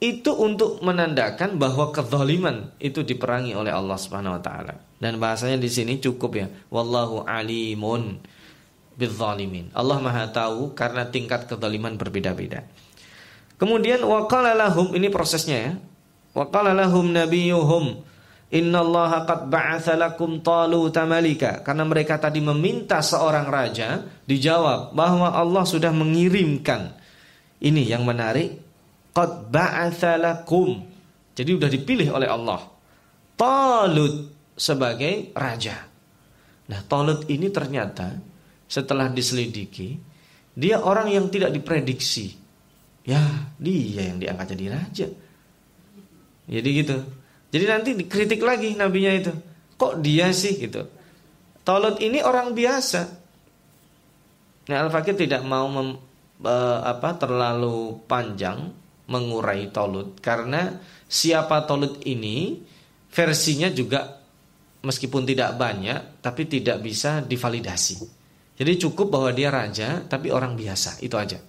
itu 0.00 0.32
untuk 0.32 0.80
menandakan 0.80 1.60
bahwa 1.60 1.92
kezaliman 1.92 2.72
itu 2.80 3.04
diperangi 3.04 3.52
oleh 3.52 3.68
Allah 3.68 4.00
Subhanahu 4.00 4.40
Wa 4.40 4.42
Taala 4.42 4.74
dan 4.96 5.20
bahasanya 5.20 5.60
di 5.60 5.68
sini 5.68 6.00
cukup 6.00 6.40
ya 6.40 6.46
wallahu 6.72 7.24
alimun 7.28 8.20
bidzalimin. 9.00 9.72
Allah 9.72 9.96
Maha 9.96 10.28
tahu 10.28 10.76
karena 10.76 11.08
tingkat 11.08 11.48
kezaliman 11.48 11.96
berbeda-beda. 11.96 12.68
Kemudian 13.56 14.04
waqala 14.04 14.52
lahum 14.52 14.92
ini 14.92 15.08
prosesnya 15.08 15.56
ya. 15.56 15.72
Waqala 16.36 16.76
lahum 16.76 17.08
nabiyuhum 17.08 18.04
innallaha 18.52 19.24
qad 19.24 19.40
ba'atsa 19.48 19.96
lakum 19.96 20.44
taluta 20.44 21.08
malika. 21.08 21.64
Karena 21.64 21.88
mereka 21.88 22.20
tadi 22.20 22.44
meminta 22.44 23.00
seorang 23.00 23.48
raja, 23.48 24.04
dijawab 24.28 24.92
bahwa 24.92 25.32
Allah 25.32 25.64
sudah 25.64 25.92
mengirimkan. 25.92 26.92
Ini 27.60 27.96
yang 27.96 28.04
menarik. 28.04 28.69
Qad 29.20 29.52
ba'atsa 29.52 30.16
lakum. 30.16 30.80
Jadi 31.36 31.50
sudah 31.52 31.68
dipilih 31.68 32.08
oleh 32.16 32.24
Allah. 32.24 32.64
Talut 33.36 34.32
sebagai 34.56 35.36
raja. 35.36 35.76
Nah, 36.72 36.80
Talut 36.88 37.28
ini 37.28 37.52
ternyata 37.52 38.16
setelah 38.64 39.12
diselidiki, 39.12 40.00
dia 40.56 40.80
orang 40.80 41.12
yang 41.12 41.28
tidak 41.28 41.52
diprediksi. 41.52 42.32
Ya, 43.04 43.20
dia 43.60 44.08
yang 44.08 44.16
diangkat 44.16 44.56
jadi 44.56 44.66
raja. 44.72 45.06
Jadi 46.48 46.68
gitu. 46.80 46.96
Jadi 47.52 47.64
nanti 47.68 47.90
dikritik 48.00 48.40
lagi 48.40 48.72
nabinya 48.72 49.12
itu. 49.12 49.32
Kok 49.76 50.00
dia 50.00 50.32
sih 50.32 50.56
gitu. 50.56 50.88
Tolut 51.60 52.00
ini 52.00 52.24
orang 52.24 52.56
biasa. 52.56 53.00
Nah, 54.72 54.76
Al-Fakir 54.80 55.12
tidak 55.12 55.44
mau 55.44 55.68
mem, 55.68 56.00
e, 56.40 56.54
apa 56.80 57.20
terlalu 57.20 58.00
panjang 58.08 58.79
mengurai 59.10 59.68
Tolut 59.74 60.22
karena 60.22 60.78
siapa 61.10 61.66
Tolut 61.66 62.00
ini 62.06 62.62
versinya 63.10 63.66
juga 63.68 64.22
meskipun 64.86 65.26
tidak 65.26 65.58
banyak 65.58 66.22
tapi 66.22 66.46
tidak 66.46 66.80
bisa 66.80 67.20
divalidasi. 67.20 68.22
Jadi 68.60 68.72
cukup 68.76 69.08
bahwa 69.08 69.30
dia 69.32 69.48
raja 69.48 70.04
tapi 70.04 70.28
orang 70.30 70.54
biasa, 70.54 71.00
itu 71.02 71.16
aja. 71.16 71.40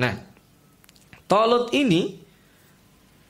Nah, 0.00 0.14
Tolut 1.28 1.68
ini 1.76 2.16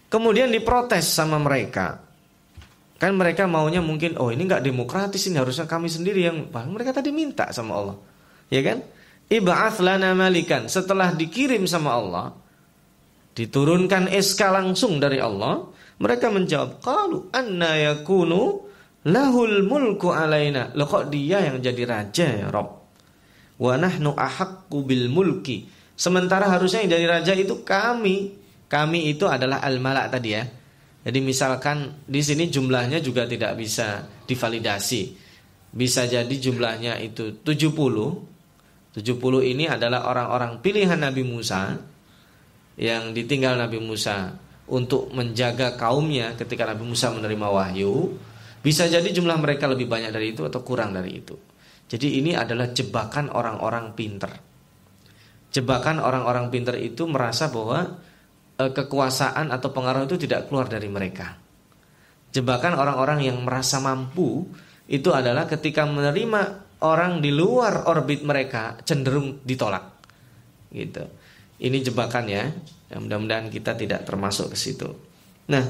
kemudian 0.06 0.48
diprotes 0.48 1.10
sama 1.10 1.42
mereka. 1.42 2.06
Kan 2.98 3.14
mereka 3.14 3.46
maunya 3.46 3.78
mungkin, 3.78 4.18
oh 4.18 4.30
ini 4.34 4.42
nggak 4.46 4.62
demokratis 4.62 5.26
ini 5.30 5.38
harusnya 5.38 5.70
kami 5.70 5.86
sendiri 5.86 6.26
yang, 6.26 6.50
mereka 6.70 6.90
tadi 6.90 7.14
minta 7.14 7.50
sama 7.54 7.78
Allah, 7.78 7.96
ya 8.50 8.58
kan? 8.62 8.82
Iba'ath 9.30 9.78
lana 9.78 10.14
malikan. 10.18 10.66
Setelah 10.66 11.14
dikirim 11.14 11.62
sama 11.66 11.94
Allah, 11.94 12.34
diturunkan 13.38 14.10
SK 14.10 14.40
langsung 14.50 14.98
dari 14.98 15.22
Allah, 15.22 15.62
mereka 16.02 16.34
menjawab, 16.34 16.82
"Qalu 16.82 17.30
anna 17.30 17.78
yakunu 17.78 18.68
Lahul 19.06 19.62
mulku 19.62 20.10
alaina. 20.10 20.74
Loh 20.74 20.90
kok 20.90 21.08
dia 21.08 21.40
yang 21.40 21.62
jadi 21.62 21.82
raja 21.86 22.26
ya 22.28 22.46
Rob? 22.50 22.90
Wa 23.56 23.78
nahnu 23.78 24.12
ahaqqu 24.12 24.78
bil 24.82 25.06
mulki. 25.06 25.70
Sementara 25.94 26.50
harusnya 26.50 26.82
yang 26.82 26.98
jadi 26.98 27.06
raja 27.06 27.32
itu 27.38 27.62
kami. 27.62 28.34
Kami 28.68 29.08
itu 29.08 29.24
adalah 29.24 29.64
al-malak 29.64 30.12
tadi 30.12 30.30
ya. 30.34 30.44
Jadi 31.08 31.18
misalkan 31.24 32.04
di 32.04 32.20
sini 32.20 32.52
jumlahnya 32.52 33.00
juga 33.00 33.24
tidak 33.24 33.56
bisa 33.56 34.04
divalidasi. 34.28 35.16
Bisa 35.72 36.04
jadi 36.04 36.34
jumlahnya 36.34 37.00
itu 37.00 37.38
70. 37.40 38.98
70 38.98 39.40
ini 39.46 39.64
adalah 39.70 40.10
orang-orang 40.10 40.58
pilihan 40.58 40.98
Nabi 41.00 41.22
Musa 41.22 41.80
yang 42.78 43.10
ditinggal 43.10 43.58
Nabi 43.58 43.82
Musa 43.82 44.38
untuk 44.70 45.10
menjaga 45.10 45.74
kaumnya 45.74 46.38
ketika 46.38 46.62
Nabi 46.62 46.86
Musa 46.86 47.10
menerima 47.10 47.48
wahyu 47.50 48.14
bisa 48.62 48.86
jadi 48.86 49.06
jumlah 49.10 49.38
mereka 49.42 49.66
lebih 49.66 49.90
banyak 49.90 50.14
dari 50.14 50.32
itu 50.36 50.46
atau 50.46 50.62
kurang 50.62 50.94
dari 50.94 51.18
itu. 51.18 51.34
Jadi 51.88 52.20
ini 52.20 52.36
adalah 52.36 52.70
jebakan 52.70 53.32
orang-orang 53.32 53.96
pinter. 53.96 54.28
Jebakan 55.48 56.04
orang-orang 56.04 56.52
pinter 56.52 56.76
itu 56.76 57.08
merasa 57.08 57.48
bahwa 57.48 57.96
e, 58.60 58.64
kekuasaan 58.68 59.48
atau 59.48 59.72
pengaruh 59.72 60.04
itu 60.04 60.20
tidak 60.20 60.52
keluar 60.52 60.68
dari 60.68 60.84
mereka. 60.92 61.32
Jebakan 62.28 62.76
orang-orang 62.76 63.24
yang 63.24 63.40
merasa 63.40 63.80
mampu 63.80 64.44
itu 64.84 65.08
adalah 65.16 65.48
ketika 65.48 65.88
menerima 65.88 66.68
orang 66.84 67.24
di 67.24 67.32
luar 67.32 67.88
orbit 67.88 68.20
mereka 68.20 68.76
cenderung 68.84 69.40
ditolak. 69.48 69.96
Gitu. 70.68 71.17
Ini 71.58 71.78
jebakan 71.82 72.26
ya. 72.30 72.48
Mudah-mudahan 72.94 73.50
kita 73.52 73.74
tidak 73.74 74.06
termasuk 74.06 74.54
ke 74.54 74.56
situ. 74.56 74.88
Nah, 75.50 75.64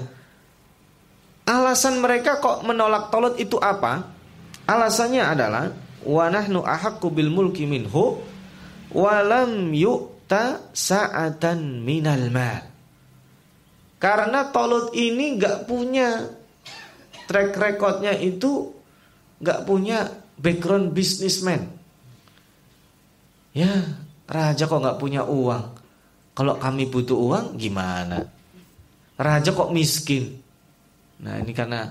Alasan 1.48 2.04
mereka 2.04 2.44
kok 2.44 2.60
menolak 2.60 3.08
Tolut 3.08 3.40
itu 3.40 3.56
apa? 3.56 4.04
Alasannya 4.68 5.24
adalah 5.24 5.72
wa 6.04 6.28
nahnu 6.28 6.60
ahaqqu 6.60 7.08
bil 7.08 7.32
mulki 7.32 7.64
minhu 7.64 8.20
wa 8.92 9.16
lam 9.24 9.72
yu'ta 9.72 10.68
sa'atan 10.76 11.80
minal 11.80 12.28
mal. 12.28 12.68
Karena 13.96 14.52
Tolut 14.52 14.92
ini 14.92 15.40
nggak 15.40 15.64
punya 15.64 16.28
track 17.24 17.56
recordnya 17.56 18.12
itu 18.12 18.68
nggak 19.40 19.64
punya 19.64 20.04
background 20.36 20.92
businessman. 20.92 21.64
Ya, 23.56 23.72
raja 24.28 24.68
kok 24.68 24.84
nggak 24.84 25.00
punya 25.00 25.24
uang. 25.24 25.77
Kalau 26.38 26.54
kami 26.54 26.86
butuh 26.86 27.18
uang 27.18 27.58
gimana? 27.58 28.22
Raja 29.18 29.50
kok 29.50 29.74
miskin? 29.74 30.38
Nah 31.26 31.42
ini 31.42 31.50
karena 31.50 31.90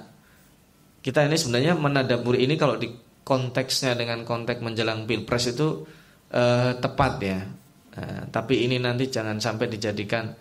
kita 1.03 1.27
ini 1.27 1.35
sebenarnya 1.35 1.75
menadaburi 1.75 2.47
ini 2.47 2.55
kalau 2.55 2.79
di 2.79 2.87
konteksnya 3.27 3.99
dengan 3.99 4.23
konteks 4.23 4.63
menjelang 4.63 5.03
pilpres 5.03 5.51
itu 5.51 5.83
eh, 6.31 6.79
tepat 6.79 7.13
ya. 7.19 7.43
Eh, 7.91 8.21
tapi 8.31 8.63
ini 8.63 8.79
nanti 8.79 9.11
jangan 9.11 9.35
sampai 9.35 9.67
dijadikan 9.67 10.31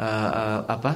eh, 0.00 0.30
eh, 0.32 0.60
apa 0.64 0.92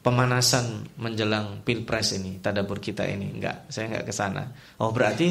pemanasan 0.00 0.96
menjelang 0.96 1.60
pilpres 1.60 2.16
ini 2.16 2.40
tadabur 2.40 2.80
kita 2.80 3.04
ini 3.04 3.36
enggak 3.36 3.68
saya 3.68 3.92
enggak 3.92 4.08
ke 4.08 4.14
sana. 4.16 4.48
Oh 4.80 4.96
berarti 4.96 5.28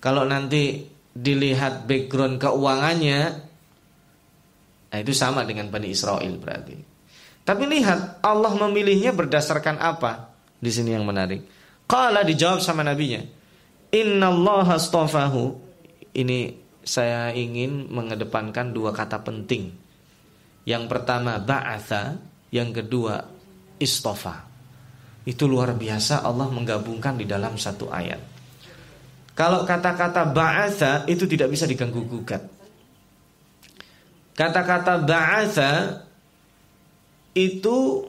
kalau 0.00 0.24
nanti 0.24 0.80
dilihat 1.12 1.84
background 1.84 2.40
keuangannya 2.40 3.52
nah 4.94 5.02
itu 5.02 5.10
sama 5.10 5.42
dengan 5.42 5.66
Bani 5.74 5.90
Israel 5.90 6.38
berarti. 6.38 6.78
Tapi 7.42 7.66
lihat 7.66 8.22
Allah 8.22 8.54
memilihnya 8.54 9.10
berdasarkan 9.10 9.82
apa? 9.82 10.30
Di 10.62 10.70
sini 10.70 10.94
yang 10.94 11.02
menarik. 11.02 11.42
Qala 11.90 12.22
dijawab 12.22 12.62
sama 12.62 12.86
nabinya. 12.86 13.20
Inna 13.90 14.30
Allah 14.30 14.78
astafahu. 14.78 15.66
Ini 16.14 16.54
saya 16.86 17.34
ingin 17.34 17.90
mengedepankan 17.90 18.70
dua 18.70 18.94
kata 18.94 19.18
penting. 19.26 19.74
Yang 20.62 20.84
pertama 20.86 21.42
ba'atha, 21.42 22.22
yang 22.54 22.70
kedua 22.70 23.18
istofa. 23.82 24.46
Itu 25.26 25.50
luar 25.50 25.74
biasa 25.74 26.22
Allah 26.22 26.46
menggabungkan 26.48 27.18
di 27.18 27.26
dalam 27.26 27.58
satu 27.58 27.90
ayat. 27.90 28.22
Kalau 29.34 29.66
kata-kata 29.66 30.30
ba'atha 30.30 31.10
itu 31.10 31.26
tidak 31.26 31.50
bisa 31.50 31.66
diganggu 31.66 32.06
gugat. 32.06 32.40
Kata-kata 34.34 34.98
ba'atha 34.98 36.02
itu 37.38 38.02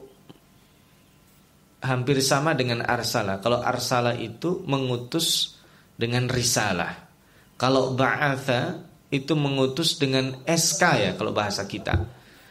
hampir 1.82 2.18
sama 2.18 2.54
dengan 2.58 2.82
arsala. 2.82 3.38
Kalau 3.38 3.62
arsala 3.62 4.18
itu 4.18 4.66
mengutus 4.66 5.58
dengan 5.94 6.26
risalah. 6.26 7.06
Kalau 7.54 7.94
ba'atha 7.94 8.82
itu 9.14 9.32
mengutus 9.38 9.96
dengan 9.96 10.42
SK 10.42 10.82
ya 10.98 11.10
kalau 11.14 11.30
bahasa 11.30 11.62
kita. 11.64 11.94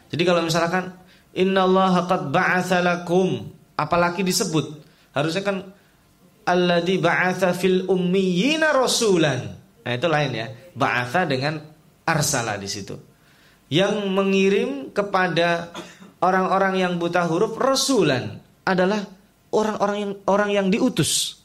Jadi 0.08 0.24
kalau 0.24 0.42
misalkan 0.48 0.96
innallaha 1.36 2.08
qad 2.08 2.32
ba'atha 2.32 2.80
lakum 2.80 3.52
apalagi 3.76 4.24
disebut 4.24 4.80
harusnya 5.12 5.44
kan 5.44 5.58
alladzi 6.48 6.96
ba'atha 7.02 7.52
fil 7.52 7.90
ummiyina 7.92 8.72
rasulan. 8.72 9.42
Nah, 9.86 9.92
itu 9.94 10.08
lain 10.10 10.32
ya. 10.34 10.48
Ba'atha 10.74 11.28
dengan 11.30 11.60
arsala 12.06 12.58
di 12.58 12.70
situ. 12.70 13.15
Yang 13.66 13.94
mengirim 14.10 14.94
kepada 14.94 15.74
orang-orang 16.22 16.82
yang 16.82 16.94
buta 17.02 17.26
huruf 17.26 17.58
rasulan 17.58 18.42
adalah 18.66 19.06
orang-orang 19.54 19.98
yang 19.98 20.14
orang 20.30 20.50
yang 20.54 20.68
diutus. 20.70 21.42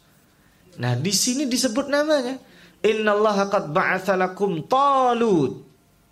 Nah, 0.80 0.96
di 0.96 1.12
sini 1.12 1.48
disebut 1.48 1.88
namanya. 1.88 2.40
Innallaha 2.80 3.52
qad 3.52 3.64
ba'atha 3.76 4.16
lakum 4.16 4.64
Talut. 4.64 5.52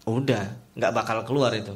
Udah, 0.05 0.45
nggak 0.77 0.93
bakal 0.93 1.25
keluar 1.25 1.53
itu. 1.57 1.73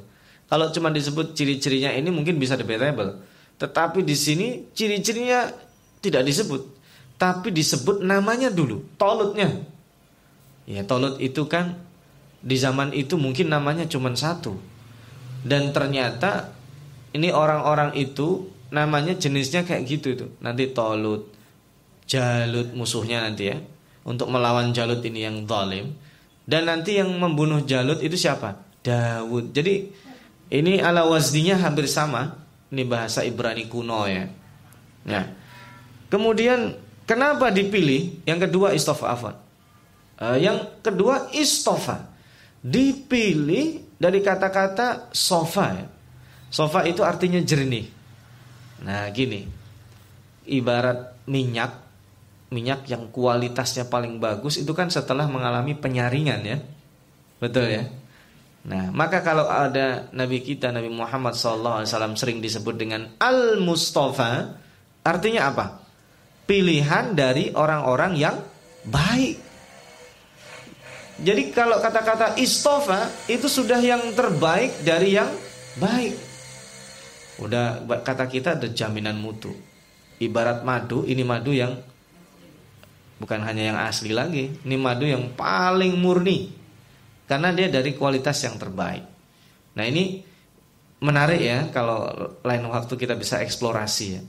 Kalau 0.53 0.68
cuma 0.68 0.92
disebut 0.92 1.33
ciri-cirinya 1.33 1.97
ini 1.97 2.12
mungkin 2.12 2.37
bisa 2.37 2.61
debatable. 2.61 3.25
Tetapi 3.57 4.05
di 4.05 4.12
sini 4.12 4.68
ciri-cirinya 4.77 5.49
tidak 6.05 6.29
disebut, 6.29 6.61
tapi 7.16 7.49
disebut 7.55 8.05
namanya 8.05 8.53
dulu, 8.53 8.85
Tolutnya. 9.01 9.49
Ya, 10.68 10.85
Tolut 10.85 11.16
itu 11.25 11.49
kan 11.49 11.81
di 12.42 12.59
zaman 12.59 12.90
itu 12.90 13.14
mungkin 13.14 13.48
namanya 13.48 13.87
cuma 13.87 14.11
satu. 14.12 14.59
Dan 15.42 15.70
ternyata 15.70 16.50
ini 17.14 17.31
orang-orang 17.31 17.94
itu 17.94 18.50
namanya 18.74 19.14
jenisnya 19.14 19.62
kayak 19.62 19.83
gitu 19.87 20.07
itu. 20.14 20.26
Nanti 20.42 20.70
Tolut, 20.74 21.31
Jalut 22.07 22.74
musuhnya 22.74 23.22
nanti 23.22 23.55
ya. 23.55 23.59
Untuk 24.02 24.26
melawan 24.28 24.74
Jalut 24.74 24.98
ini 25.07 25.22
yang 25.22 25.46
zalim. 25.46 25.94
Dan 26.42 26.66
nanti 26.66 26.98
yang 26.98 27.11
membunuh 27.14 27.62
Jalut 27.62 28.02
itu 28.02 28.18
siapa? 28.18 28.59
Dawud. 28.83 29.55
Jadi 29.55 29.87
ini 30.50 30.83
ala 30.83 31.07
wazdinya 31.07 31.57
hampir 31.62 31.87
sama 31.87 32.42
ini 32.72 32.83
bahasa 32.88 33.22
Ibrani 33.22 33.68
kuno 33.68 34.09
ya. 34.09 34.26
Nah, 35.07 35.24
kemudian 36.09 36.74
kenapa 37.05 37.52
dipilih? 37.52 38.24
Yang 38.24 38.48
kedua 38.48 38.72
istofa 38.72 39.07
afan. 39.12 39.37
Uh, 40.16 40.37
yang 40.40 40.59
kedua 40.81 41.31
istofa. 41.37 42.12
Dipilih 42.62 43.98
dari 43.98 44.18
kata-kata 44.22 45.11
sofa 45.11 45.66
ya. 45.75 45.87
Sofa 46.53 46.87
itu 46.87 47.03
artinya 47.03 47.42
jernih. 47.42 47.87
Nah, 48.87 49.11
gini. 49.11 49.46
Ibarat 50.42 51.27
minyak 51.27 51.83
minyak 52.53 52.85
yang 52.85 53.09
kualitasnya 53.09 53.88
paling 53.88 54.20
bagus 54.20 54.61
itu 54.61 54.77
kan 54.77 54.92
setelah 54.92 55.25
mengalami 55.27 55.72
penyaringan 55.72 56.40
ya. 56.44 56.59
Betul 57.40 57.66
ya? 57.72 57.85
Nah, 58.62 58.94
maka 58.94 59.27
kalau 59.27 59.51
ada 59.51 60.07
Nabi 60.14 60.38
kita 60.44 60.70
Nabi 60.70 60.87
Muhammad 60.92 61.35
SAW 61.35 61.83
sering 62.14 62.38
disebut 62.38 62.79
dengan 62.79 63.11
Al 63.18 63.59
Mustafa, 63.59 64.55
artinya 65.03 65.51
apa? 65.51 65.83
Pilihan 66.46 67.18
dari 67.18 67.51
orang-orang 67.51 68.12
yang 68.14 68.37
baik. 68.87 69.52
Jadi 71.23 71.55
kalau 71.55 71.79
kata-kata 71.79 72.35
istofa 72.43 73.07
itu 73.31 73.47
sudah 73.47 73.79
yang 73.79 74.11
terbaik 74.11 74.83
dari 74.83 75.15
yang 75.15 75.31
baik. 75.79 76.19
Udah 77.39 77.87
kata 78.03 78.27
kita 78.27 78.59
ada 78.59 78.67
jaminan 78.67 79.23
mutu. 79.23 79.55
Ibarat 80.19 80.67
madu, 80.67 81.07
ini 81.07 81.23
madu 81.23 81.55
yang 81.55 81.79
bukan 83.23 83.39
hanya 83.47 83.71
yang 83.71 83.79
asli 83.79 84.11
lagi, 84.11 84.51
ini 84.67 84.77
madu 84.79 85.07
yang 85.07 85.31
paling 85.39 85.95
murni 85.95 86.51
karena 87.31 87.55
dia 87.55 87.71
dari 87.71 87.95
kualitas 87.95 88.43
yang 88.43 88.59
terbaik. 88.59 89.07
Nah 89.79 89.85
ini 89.87 90.21
menarik 91.03 91.39
ya 91.39 91.71
kalau 91.71 92.11
lain 92.43 92.67
waktu 92.67 92.95
kita 92.99 93.15
bisa 93.15 93.39
eksplorasi 93.43 94.07
ya. 94.11 94.23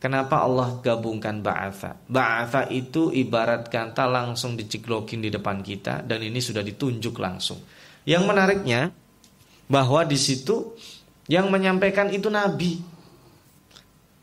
Kenapa 0.00 0.40
Allah 0.40 0.80
gabungkan 0.80 1.44
ba'atha? 1.44 2.08
Ba'atha 2.08 2.72
itu 2.72 3.12
ibarat 3.12 3.68
kata 3.68 4.08
langsung 4.08 4.56
diciklokin 4.56 5.20
di 5.20 5.28
depan 5.28 5.60
kita 5.60 6.00
dan 6.08 6.24
ini 6.24 6.40
sudah 6.40 6.64
ditunjuk 6.64 7.20
langsung. 7.20 7.60
Yang 8.08 8.22
menariknya 8.24 8.88
bahwa 9.68 10.00
di 10.08 10.16
situ 10.16 10.72
yang 11.28 11.52
menyampaikan 11.52 12.08
itu 12.08 12.32
nabi. 12.32 12.80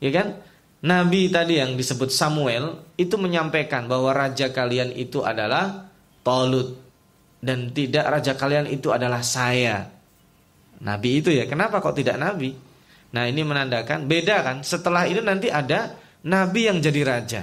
Ya 0.01 0.09
kan? 0.09 0.41
Nabi 0.81 1.29
tadi 1.29 1.61
yang 1.61 1.77
disebut 1.77 2.09
Samuel 2.09 2.81
itu 2.97 3.13
menyampaikan 3.21 3.85
bahwa 3.85 4.13
raja 4.17 4.49
kalian 4.49 4.93
itu 4.97 5.21
adalah 5.21 5.93
Talut 6.25 6.73
dan 7.39 7.69
tidak 7.71 8.03
raja 8.03 8.33
kalian 8.33 8.65
itu 8.67 8.89
adalah 8.89 9.21
saya. 9.21 9.93
Nabi 10.81 11.21
itu 11.21 11.29
ya. 11.29 11.45
Kenapa 11.45 11.79
kok 11.81 11.95
tidak 11.97 12.17
nabi? 12.17 12.53
Nah, 13.13 13.23
ini 13.27 13.41
menandakan 13.43 14.09
beda 14.09 14.43
kan? 14.43 14.57
Setelah 14.63 15.07
itu 15.07 15.23
nanti 15.23 15.47
ada 15.47 15.95
nabi 16.27 16.67
yang 16.67 16.83
jadi 16.83 17.01
raja. 17.07 17.41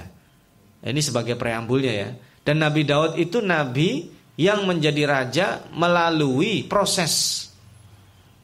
Ini 0.85 1.01
sebagai 1.01 1.33
preambulnya 1.33 1.93
ya. 1.93 2.09
Dan 2.45 2.61
Nabi 2.61 2.85
Daud 2.85 3.17
itu 3.17 3.41
nabi 3.41 4.05
yang 4.37 4.69
menjadi 4.69 5.03
raja 5.09 5.45
melalui 5.73 6.61
proses. 6.69 7.45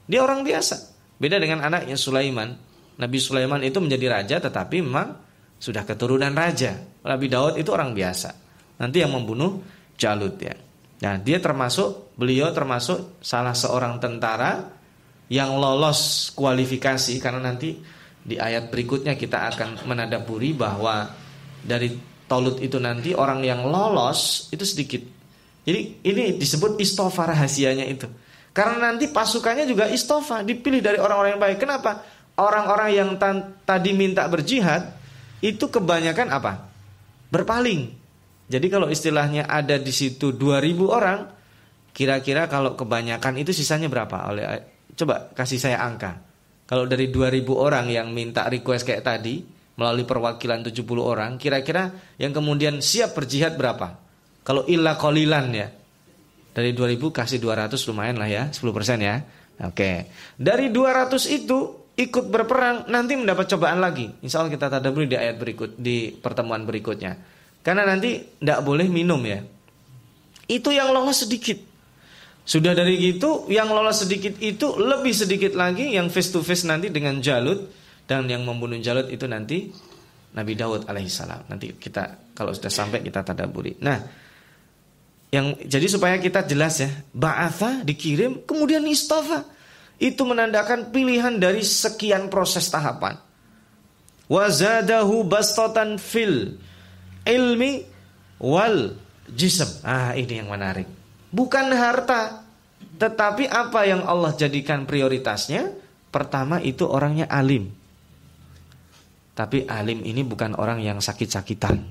Dia 0.10 0.26
orang 0.26 0.42
biasa. 0.42 0.90
Beda 1.22 1.38
dengan 1.38 1.62
anaknya 1.62 1.94
Sulaiman. 1.94 2.58
Nabi 2.98 3.18
Sulaiman 3.22 3.62
itu 3.62 3.78
menjadi 3.78 4.06
raja 4.10 4.36
tetapi 4.42 4.82
memang 4.82 5.22
sudah 5.62 5.86
keturunan 5.86 6.34
raja. 6.34 6.82
Nabi 7.06 7.30
Daud 7.30 7.62
itu 7.62 7.70
orang 7.70 7.94
biasa. 7.94 8.34
Nanti 8.82 9.06
yang 9.06 9.14
membunuh 9.14 9.62
Jalut 10.02 10.42
ya. 10.42 10.58
Nah, 11.06 11.22
dia 11.22 11.38
termasuk 11.38 12.18
beliau 12.18 12.50
termasuk 12.50 13.22
salah 13.22 13.54
seorang 13.54 14.02
tentara 14.02 14.81
yang 15.32 15.56
lolos 15.56 16.30
kualifikasi 16.36 17.16
karena 17.24 17.40
nanti 17.40 17.80
di 18.22 18.36
ayat 18.36 18.68
berikutnya 18.68 19.16
kita 19.16 19.48
akan 19.56 19.88
menadaburi 19.88 20.52
bahwa 20.52 21.08
dari 21.64 22.12
Tolut 22.32 22.64
itu 22.64 22.80
nanti 22.80 23.12
orang 23.12 23.44
yang 23.44 23.68
lolos 23.68 24.48
itu 24.56 24.64
sedikit. 24.64 25.04
Jadi 25.68 26.00
ini 26.00 26.40
disebut 26.40 26.80
istofa 26.80 27.28
rahasianya 27.28 27.84
itu. 27.84 28.08
Karena 28.56 28.88
nanti 28.88 29.12
pasukannya 29.12 29.68
juga 29.68 29.92
istofa 29.92 30.40
dipilih 30.40 30.80
dari 30.80 30.96
orang-orang 30.96 31.36
yang 31.36 31.44
baik. 31.44 31.60
Kenapa? 31.60 32.00
Orang-orang 32.40 32.90
yang 32.96 33.10
tadi 33.68 33.92
minta 33.92 34.24
berjihad 34.32 34.96
itu 35.44 35.68
kebanyakan 35.68 36.32
apa? 36.32 36.72
Berpaling. 37.28 37.92
Jadi 38.48 38.68
kalau 38.72 38.88
istilahnya 38.88 39.52
ada 39.52 39.76
di 39.76 39.92
situ 39.92 40.32
2000 40.32 40.88
orang, 40.88 41.28
kira-kira 41.92 42.48
kalau 42.48 42.80
kebanyakan 42.80 43.44
itu 43.44 43.52
sisanya 43.52 43.92
berapa? 43.92 44.32
Oleh 44.32 44.44
coba 44.96 45.32
kasih 45.36 45.60
saya 45.60 45.84
angka. 45.84 46.22
Kalau 46.68 46.88
dari 46.88 47.12
2000 47.12 47.52
orang 47.52 47.92
yang 47.92 48.16
minta 48.16 48.48
request 48.48 48.88
kayak 48.88 49.04
tadi 49.04 49.44
melalui 49.76 50.08
perwakilan 50.08 50.64
70 50.64 50.88
orang, 51.04 51.36
kira-kira 51.36 51.92
yang 52.16 52.32
kemudian 52.32 52.80
siap 52.80 53.12
berjihad 53.12 53.60
berapa? 53.60 54.00
Kalau 54.48 54.64
illa 54.72 54.96
kolilan 54.96 55.46
ya. 55.52 55.68
Dari 56.52 56.76
2000 56.76 57.16
kasih 57.16 57.40
200 57.40 57.76
lumayan 57.88 58.20
lah 58.20 58.28
ya, 58.28 58.44
10% 58.52 58.68
ya. 59.00 59.24
Oke. 59.64 60.12
Dari 60.36 60.68
200 60.68 61.16
itu 61.32 61.58
ikut 61.96 62.26
berperang 62.28 62.92
nanti 62.92 63.16
mendapat 63.16 63.48
cobaan 63.56 63.80
lagi. 63.80 64.12
Insya 64.24 64.44
Allah 64.44 64.52
kita 64.52 64.68
tadaburi 64.68 65.08
di 65.08 65.16
ayat 65.16 65.40
berikut 65.40 65.80
di 65.80 66.12
pertemuan 66.12 66.68
berikutnya. 66.68 67.16
Karena 67.62 67.88
nanti 67.88 68.20
tidak 68.42 68.66
boleh 68.68 68.90
minum 68.92 69.22
ya. 69.24 69.40
Itu 70.50 70.76
yang 70.76 70.92
lolos 70.92 71.24
sedikit. 71.24 71.71
Sudah 72.42 72.74
dari 72.74 72.98
itu 72.98 73.46
yang 73.54 73.70
lolos 73.70 74.02
sedikit 74.02 74.34
itu 74.42 74.74
lebih 74.76 75.14
sedikit 75.14 75.54
lagi 75.54 75.94
yang 75.94 76.10
face 76.10 76.34
to 76.34 76.42
face 76.42 76.66
nanti 76.66 76.90
dengan 76.90 77.22
Jalut 77.22 77.70
dan 78.10 78.26
yang 78.26 78.42
membunuh 78.42 78.82
Jalut 78.82 79.08
itu 79.14 79.30
nanti 79.30 79.70
Nabi 80.34 80.54
Daud 80.58 80.90
alaihissalam. 80.90 81.48
Nanti 81.52 81.78
kita 81.78 82.34
kalau 82.34 82.56
sudah 82.56 82.72
sampai 82.74 83.06
kita 83.06 83.22
tadaburi. 83.22 83.78
Nah, 83.84 84.00
yang 85.32 85.56
jadi 85.64 85.88
supaya 85.88 86.20
kita 86.20 86.44
jelas 86.44 86.82
ya, 86.82 86.92
ba'atha 87.16 87.86
dikirim 87.88 88.44
kemudian 88.44 88.84
istafa. 88.88 89.48
itu 90.02 90.26
menandakan 90.26 90.90
pilihan 90.90 91.38
dari 91.38 91.62
sekian 91.62 92.26
proses 92.26 92.66
tahapan. 92.74 93.22
Wazadahu 94.26 95.22
bastatan 95.30 96.02
fil 96.02 96.58
ilmi 97.22 97.86
wal 98.42 98.98
jism. 99.30 99.70
Ah, 99.86 100.18
ini 100.18 100.42
yang 100.42 100.50
menarik. 100.50 100.90
Bukan 101.32 101.72
harta, 101.72 102.44
tetapi 103.00 103.48
apa 103.48 103.88
yang 103.88 104.04
Allah 104.04 104.36
jadikan 104.36 104.84
prioritasnya? 104.84 105.72
Pertama 106.12 106.60
itu 106.60 106.84
orangnya 106.84 107.26
alim. 107.32 107.72
Tapi 109.32 109.64
alim 109.64 110.04
ini 110.04 110.22
bukan 110.28 110.60
orang 110.60 110.84
yang 110.84 111.00
sakit-sakitan. 111.00 111.82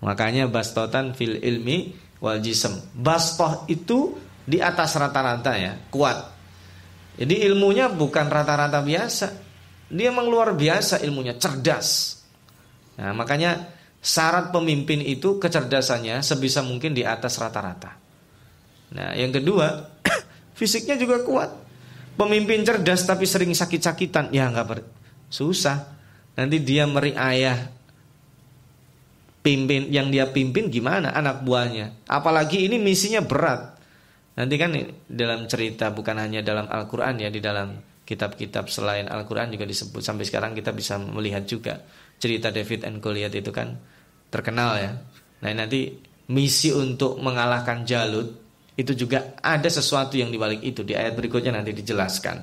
Makanya 0.00 0.48
bastotan 0.48 1.12
fil 1.12 1.38
ilmi 1.38 1.92
wal 2.24 2.40
jism. 2.40 2.72
Bastoh 2.96 3.68
itu 3.68 4.16
di 4.44 4.58
atas 4.64 4.96
rata-rata 4.96 5.52
ya, 5.54 5.76
kuat. 5.92 6.34
Jadi 7.20 7.46
ilmunya 7.46 7.92
bukan 7.92 8.26
rata-rata 8.26 8.80
biasa. 8.80 9.28
Dia 9.92 10.08
memang 10.10 10.26
luar 10.26 10.56
biasa 10.56 11.04
ilmunya, 11.04 11.36
cerdas. 11.36 12.18
Nah, 12.98 13.12
makanya 13.14 13.70
syarat 14.00 14.50
pemimpin 14.50 14.98
itu 15.04 15.38
kecerdasannya 15.38 16.24
sebisa 16.24 16.64
mungkin 16.64 16.96
di 16.96 17.06
atas 17.06 17.38
rata-rata. 17.38 18.03
Nah, 18.94 19.12
yang 19.18 19.34
kedua, 19.34 19.90
fisiknya 20.58 20.94
juga 20.94 21.22
kuat. 21.26 21.50
Pemimpin 22.14 22.62
cerdas 22.62 23.02
tapi 23.02 23.26
sering 23.26 23.50
sakit-sakitan, 23.50 24.30
ya 24.30 24.46
nggak 24.46 24.86
susah. 25.26 25.90
Nanti 26.38 26.62
dia 26.62 26.86
meriayah 26.86 27.74
pimpin 29.42 29.92
yang 29.92 30.08
dia 30.08 30.30
pimpin 30.30 30.70
gimana 30.70 31.10
anak 31.10 31.42
buahnya. 31.42 32.06
Apalagi 32.06 32.64
ini 32.70 32.78
misinya 32.78 33.20
berat. 33.20 33.76
Nanti 34.34 34.54
kan 34.58 34.74
dalam 35.06 35.46
cerita 35.46 35.94
bukan 35.94 36.18
hanya 36.18 36.42
dalam 36.42 36.66
Al-Qur'an 36.66 37.18
ya 37.22 37.30
di 37.30 37.38
dalam 37.38 37.78
kitab-kitab 38.02 38.66
selain 38.66 39.06
Al-Qur'an 39.06 39.50
juga 39.50 39.62
disebut 39.62 40.02
sampai 40.02 40.26
sekarang 40.26 40.58
kita 40.58 40.74
bisa 40.74 40.98
melihat 40.98 41.46
juga 41.46 41.82
cerita 42.18 42.50
David 42.50 42.82
and 42.86 42.98
Goliath 42.98 43.34
itu 43.34 43.50
kan 43.54 43.78
terkenal 44.30 44.78
ya. 44.78 44.92
Nah, 45.42 45.50
nanti 45.54 45.98
misi 46.30 46.74
untuk 46.74 47.20
mengalahkan 47.22 47.86
Jalut 47.86 48.43
itu 48.74 48.92
juga 48.94 49.38
ada 49.38 49.70
sesuatu 49.70 50.18
yang 50.18 50.34
dibalik 50.34 50.62
itu 50.66 50.82
di 50.82 50.98
ayat 50.98 51.14
berikutnya 51.14 51.54
nanti 51.54 51.70
dijelaskan. 51.70 52.36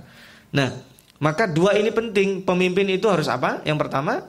Nah, 0.56 0.70
maka 1.20 1.46
dua 1.48 1.76
ini 1.76 1.92
penting. 1.92 2.48
Pemimpin 2.48 2.88
itu 2.88 3.12
harus 3.12 3.28
apa? 3.28 3.60
Yang 3.68 3.88
pertama, 3.88 4.24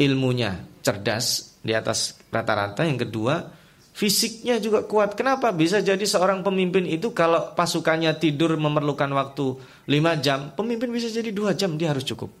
ilmunya 0.00 0.64
cerdas 0.80 1.56
di 1.60 1.76
atas 1.76 2.16
rata-rata. 2.32 2.88
Yang 2.88 3.08
kedua, 3.08 3.52
fisiknya 3.92 4.56
juga 4.56 4.88
kuat. 4.88 5.12
Kenapa? 5.12 5.52
Bisa 5.52 5.84
jadi 5.84 6.02
seorang 6.02 6.40
pemimpin 6.40 6.88
itu 6.88 7.12
kalau 7.12 7.52
pasukannya 7.52 8.16
tidur 8.16 8.56
memerlukan 8.56 9.08
waktu 9.12 9.60
5 9.88 10.24
jam, 10.24 10.52
pemimpin 10.56 10.88
bisa 10.88 11.12
jadi 11.12 11.28
dua 11.32 11.52
jam 11.52 11.76
dia 11.76 11.92
harus 11.92 12.04
cukup. 12.04 12.32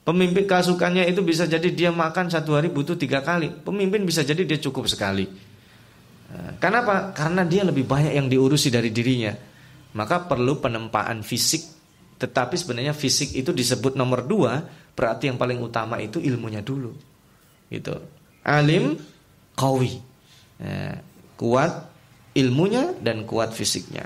Pemimpin 0.00 0.48
pasukannya 0.48 1.06
itu 1.06 1.22
bisa 1.22 1.44
jadi 1.44 1.68
dia 1.70 1.90
makan 1.92 2.32
satu 2.32 2.56
hari 2.56 2.72
butuh 2.72 2.96
tiga 2.96 3.20
kali. 3.22 3.52
Pemimpin 3.62 4.02
bisa 4.02 4.26
jadi 4.26 4.42
dia 4.42 4.58
cukup 4.58 4.88
sekali. 4.88 5.49
Kenapa? 6.62 7.10
Karena 7.10 7.42
dia 7.42 7.66
lebih 7.66 7.86
banyak 7.86 8.14
yang 8.14 8.30
diurusi 8.30 8.70
dari 8.70 8.94
dirinya. 8.94 9.34
Maka 9.96 10.26
perlu 10.30 10.62
penempaan 10.62 11.26
fisik. 11.26 11.62
Tetapi 12.20 12.54
sebenarnya 12.54 12.94
fisik 12.94 13.34
itu 13.34 13.50
disebut 13.50 13.98
nomor 13.98 14.22
dua. 14.22 14.62
Berarti 14.94 15.26
yang 15.26 15.40
paling 15.40 15.58
utama 15.58 15.98
itu 15.98 16.22
ilmunya 16.22 16.62
dulu. 16.62 16.92
Gitu. 17.70 17.94
Alim, 18.46 18.98
kawi. 19.58 19.98
Ya, 20.60 21.00
kuat 21.40 21.88
ilmunya 22.36 22.92
dan 23.00 23.24
kuat 23.24 23.56
fisiknya. 23.56 24.04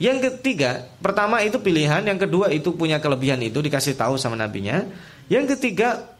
Yang 0.00 0.32
ketiga, 0.32 0.88
pertama 1.04 1.44
itu 1.44 1.60
pilihan, 1.60 2.00
yang 2.00 2.16
kedua 2.16 2.48
itu 2.48 2.72
punya 2.72 2.96
kelebihan 2.96 3.36
itu 3.44 3.60
dikasih 3.60 3.92
tahu 4.00 4.16
sama 4.16 4.32
nabinya. 4.32 4.88
Yang 5.28 5.56
ketiga, 5.56 6.16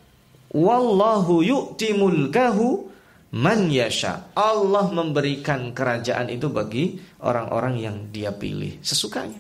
wallahu 0.52 1.40
yu'ti 1.40 1.96
mulkahu 1.96 2.92
Man 3.30 3.70
yasha. 3.70 4.34
Allah 4.34 4.90
memberikan 4.90 5.70
kerajaan 5.70 6.34
itu 6.34 6.50
bagi 6.50 6.98
orang-orang 7.22 7.78
yang 7.78 7.96
dia 8.10 8.34
pilih 8.34 8.82
Sesukanya. 8.82 9.38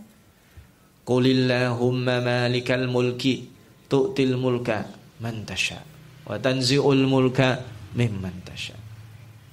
Qulillahumma 1.02 2.22
malikal 2.22 2.86
mulki 2.86 3.50
Tu'til 3.90 4.38
mulka 4.38 4.86
man 5.18 5.42
tasha 5.42 5.82
Wa 6.22 6.38
tanzi'ul 6.38 7.02
mulka 7.10 7.58
mimman 7.98 8.46
tasha. 8.46 8.78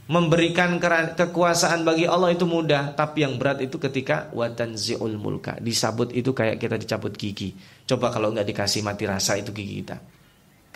Memberikan 0.08 0.78
kekuasaan 1.18 1.82
bagi 1.82 2.06
Allah 2.06 2.30
itu 2.32 2.46
mudah 2.46 2.94
Tapi 2.94 3.26
yang 3.26 3.42
berat 3.42 3.66
itu 3.66 3.82
ketika 3.82 4.30
Wa 4.38 4.54
tanzi'ul 4.54 5.18
mulka. 5.18 5.58
Disabut 5.58 6.14
itu 6.14 6.38
kayak 6.38 6.62
kita 6.62 6.78
dicabut 6.78 7.18
gigi. 7.18 7.58
Coba 7.90 8.14
kalau 8.14 8.30
nggak 8.30 8.46
dikasih 8.54 8.86
mati 8.86 9.10
rasa 9.10 9.34
itu 9.42 9.50
gigi 9.50 9.82
kita 9.82 9.98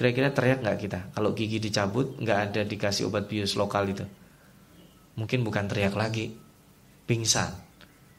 Kira-kira 0.01 0.33
teriak 0.33 0.65
nggak 0.65 0.79
kita 0.81 0.99
kalau 1.13 1.29
gigi 1.37 1.61
dicabut 1.61 2.17
nggak 2.17 2.39
ada 2.49 2.61
dikasih 2.65 3.05
obat 3.05 3.29
bius 3.29 3.53
lokal 3.53 3.85
itu? 3.85 4.01
Mungkin 5.13 5.45
bukan 5.45 5.69
teriak 5.69 5.93
lagi, 5.93 6.33
pingsan, 7.05 7.53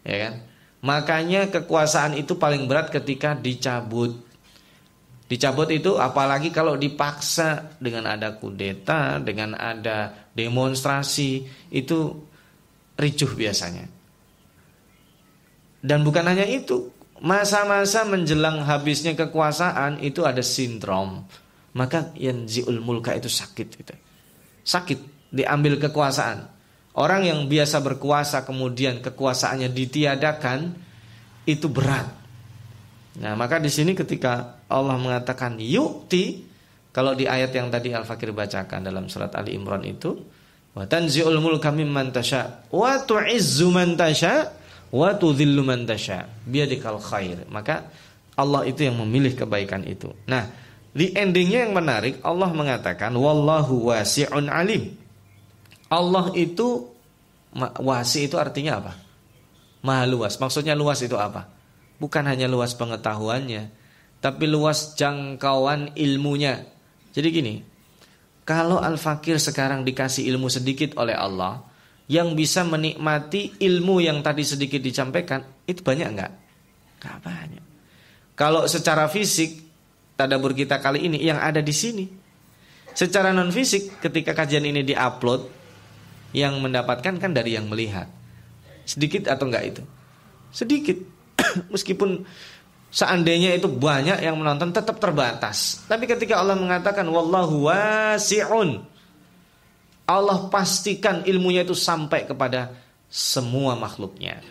ya 0.07 0.17
kan? 0.23 0.47
Makanya 0.87 1.51
kekuasaan 1.51 2.15
itu 2.15 2.39
paling 2.39 2.71
berat 2.71 2.95
ketika 2.95 3.35
dicabut. 3.35 4.15
Dicabut 5.27 5.75
itu 5.75 5.99
apalagi 5.99 6.55
kalau 6.55 6.79
dipaksa 6.79 7.75
dengan 7.83 8.15
ada 8.15 8.39
kudeta, 8.39 9.19
dengan 9.19 9.59
ada 9.59 10.31
demonstrasi, 10.39 11.51
itu 11.75 11.99
ricuh 12.95 13.35
biasanya. 13.35 13.91
Dan 15.83 16.07
bukan 16.07 16.31
hanya 16.31 16.47
itu, 16.47 16.95
masa-masa 17.19 18.07
menjelang 18.07 18.63
habisnya 18.63 19.19
kekuasaan 19.19 19.99
itu 19.99 20.23
ada 20.23 20.47
sindrom 20.47 21.27
maka 21.73 22.13
yang 22.21 22.45
ziul 22.45 22.81
mulka 22.85 23.17
itu 23.17 23.33
sakit 23.33 23.69
gitu. 23.81 23.95
Sakit 24.63 24.99
diambil 25.33 25.81
kekuasaan. 25.81 26.49
Orang 26.93 27.25
yang 27.25 27.49
biasa 27.49 27.81
berkuasa 27.81 28.45
kemudian 28.45 29.01
kekuasaannya 29.01 29.73
ditiadakan 29.73 30.77
itu 31.49 31.67
berat. 31.73 32.05
Nah, 33.13 33.33
maka 33.37 33.57
di 33.57 33.73
sini 33.73 33.97
ketika 33.97 34.61
Allah 34.69 35.01
mengatakan 35.01 35.57
yukti 35.57 36.45
kalau 36.93 37.17
di 37.17 37.25
ayat 37.25 37.53
yang 37.57 37.73
tadi 37.73 37.97
Al-Fakir 37.97 38.37
bacakan 38.37 38.85
dalam 38.85 39.09
surat 39.09 39.33
Ali 39.33 39.57
Imran 39.57 39.81
itu 39.89 40.13
wa 40.77 40.85
tanzi'ul 40.85 41.41
mulka 41.41 41.73
mimman 41.73 42.13
tasha 42.13 42.69
wa 42.69 43.01
tu'izzu 43.01 43.73
man 43.73 43.97
tasha 43.97 44.53
wa 44.93 45.17
tudhillu 45.17 45.65
man 45.65 45.89
tasha 45.89 46.29
biadikal 46.45 47.01
khair. 47.01 47.49
Maka 47.49 47.89
Allah 48.37 48.69
itu 48.69 48.85
yang 48.85 49.01
memilih 49.01 49.33
kebaikan 49.33 49.85
itu. 49.89 50.13
Nah, 50.29 50.49
di 50.93 51.17
endingnya 51.17 51.65
yang 51.65 51.73
menarik 51.73 52.21
Allah 52.21 52.53
mengatakan 52.53 53.17
wallahu 53.17 53.89
wasi'un 53.89 54.53
alim. 54.53 54.93
Allah 55.89 56.33
itu 56.37 56.89
wasi 57.81 58.29
itu 58.29 58.37
artinya 58.37 58.81
apa? 58.81 58.93
Maha 59.85 60.05
luas. 60.09 60.37
Maksudnya 60.37 60.77
luas 60.77 61.01
itu 61.01 61.17
apa? 61.17 61.49
Bukan 61.97 62.25
hanya 62.29 62.49
luas 62.49 62.77
pengetahuannya, 62.77 63.73
tapi 64.21 64.45
luas 64.49 64.97
jangkauan 64.97 65.97
ilmunya. 65.97 66.65
Jadi 67.13 67.29
gini, 67.29 67.55
kalau 68.43 68.81
al-fakir 68.81 69.37
sekarang 69.37 69.85
dikasih 69.85 70.27
ilmu 70.33 70.49
sedikit 70.49 70.97
oleh 70.99 71.15
Allah, 71.15 71.63
yang 72.11 72.35
bisa 72.35 72.67
menikmati 72.67 73.61
ilmu 73.61 74.03
yang 74.03 74.21
tadi 74.25 74.43
sedikit 74.43 74.83
disampaikan, 74.83 75.45
itu 75.69 75.81
banyak 75.85 76.09
enggak? 76.09 76.33
Enggak 76.99 77.17
banyak. 77.23 77.65
Kalau 78.35 78.67
secara 78.67 79.07
fisik 79.07 79.62
tadabur 80.25 80.55
kita 80.55 80.79
kali 80.79 81.11
ini 81.11 81.19
yang 81.19 81.43
ada 81.43 81.59
di 81.59 81.75
sini. 81.75 82.07
Secara 82.93 83.33
non 83.33 83.51
fisik 83.51 83.99
ketika 83.99 84.37
kajian 84.37 84.63
ini 84.69 84.85
diupload 84.85 85.49
yang 86.37 86.61
mendapatkan 86.61 87.19
kan 87.19 87.31
dari 87.33 87.57
yang 87.57 87.67
melihat. 87.67 88.07
Sedikit 88.87 89.27
atau 89.29 89.49
enggak 89.49 89.65
itu? 89.77 89.83
Sedikit. 90.53 90.99
Meskipun 91.75 92.23
seandainya 92.93 93.57
itu 93.57 93.67
banyak 93.67 94.21
yang 94.21 94.37
menonton 94.37 94.71
tetap 94.71 95.01
terbatas. 95.01 95.83
Tapi 95.89 96.05
ketika 96.05 96.39
Allah 96.39 96.55
mengatakan 96.55 97.09
wallahu 97.09 97.73
wasi'un 97.73 98.85
Allah 100.05 100.51
pastikan 100.53 101.25
ilmunya 101.25 101.65
itu 101.65 101.73
sampai 101.73 102.29
kepada 102.29 102.77
semua 103.09 103.73
makhluknya. 103.79 104.45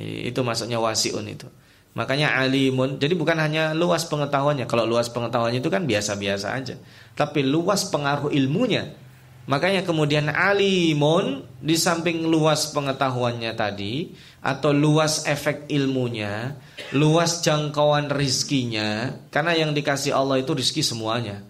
Itu 0.00 0.40
maksudnya 0.40 0.80
wasi'un 0.80 1.26
itu. 1.28 1.48
Makanya 1.96 2.36
alimun, 2.36 3.00
jadi 3.00 3.16
bukan 3.16 3.40
hanya 3.40 3.72
luas 3.72 4.04
pengetahuannya. 4.04 4.68
Kalau 4.68 4.84
luas 4.84 5.08
pengetahuannya 5.08 5.64
itu 5.64 5.72
kan 5.72 5.88
biasa-biasa 5.88 6.52
aja. 6.52 6.76
Tapi 7.16 7.40
luas 7.40 7.88
pengaruh 7.88 8.28
ilmunya. 8.28 8.92
Makanya 9.48 9.80
kemudian 9.80 10.28
alimun 10.28 11.48
di 11.56 11.72
samping 11.72 12.28
luas 12.28 12.68
pengetahuannya 12.76 13.48
tadi 13.56 14.12
atau 14.44 14.76
luas 14.76 15.24
efek 15.24 15.72
ilmunya, 15.72 16.60
luas 16.92 17.40
jangkauan 17.40 18.12
rizkinya. 18.12 19.16
Karena 19.32 19.56
yang 19.56 19.72
dikasih 19.72 20.12
Allah 20.12 20.44
itu 20.44 20.52
rizki 20.52 20.84
semuanya. 20.84 21.40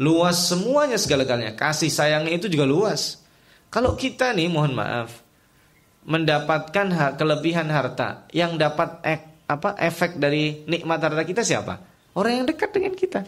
Luas 0.00 0.48
semuanya 0.48 0.96
segala-galanya. 0.96 1.60
Kasih 1.60 1.92
sayangnya 1.92 2.40
itu 2.40 2.48
juga 2.48 2.64
luas. 2.64 3.20
Kalau 3.68 4.00
kita 4.00 4.32
nih 4.32 4.48
mohon 4.48 4.72
maaf 4.72 5.20
mendapatkan 6.08 7.18
kelebihan 7.20 7.68
harta 7.68 8.24
yang 8.32 8.56
dapat 8.56 9.04
ek 9.04 9.33
apa 9.44 9.76
efek 9.76 10.16
dari 10.16 10.64
nikmat 10.64 11.00
harta 11.04 11.24
kita 11.24 11.44
siapa? 11.44 11.74
Orang 12.16 12.42
yang 12.42 12.46
dekat 12.48 12.70
dengan 12.72 12.94
kita. 12.96 13.20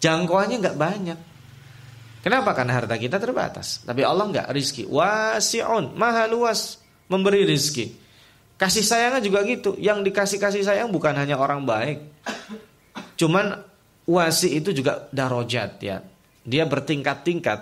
Jangkauannya 0.00 0.56
nggak 0.62 0.78
banyak. 0.78 1.18
Kenapa? 2.20 2.52
Karena 2.52 2.76
harta 2.76 2.96
kita 3.00 3.16
terbatas. 3.16 3.84
Tapi 3.84 4.04
Allah 4.04 4.28
nggak 4.28 4.48
rizki. 4.52 4.84
Wasi'un, 4.84 5.96
maha 5.96 6.28
luas 6.28 6.80
memberi 7.08 7.48
rizki. 7.48 7.96
Kasih 8.60 8.84
sayangnya 8.84 9.24
juga 9.24 9.40
gitu. 9.48 9.72
Yang 9.80 10.12
dikasih 10.12 10.38
kasih 10.38 10.62
sayang 10.64 10.92
bukan 10.92 11.16
hanya 11.16 11.40
orang 11.40 11.64
baik. 11.64 12.04
Cuman 13.20 13.56
wasi 14.04 14.60
itu 14.60 14.72
juga 14.76 15.08
darojat 15.12 15.80
ya. 15.80 16.04
Dia 16.44 16.64
bertingkat-tingkat. 16.68 17.60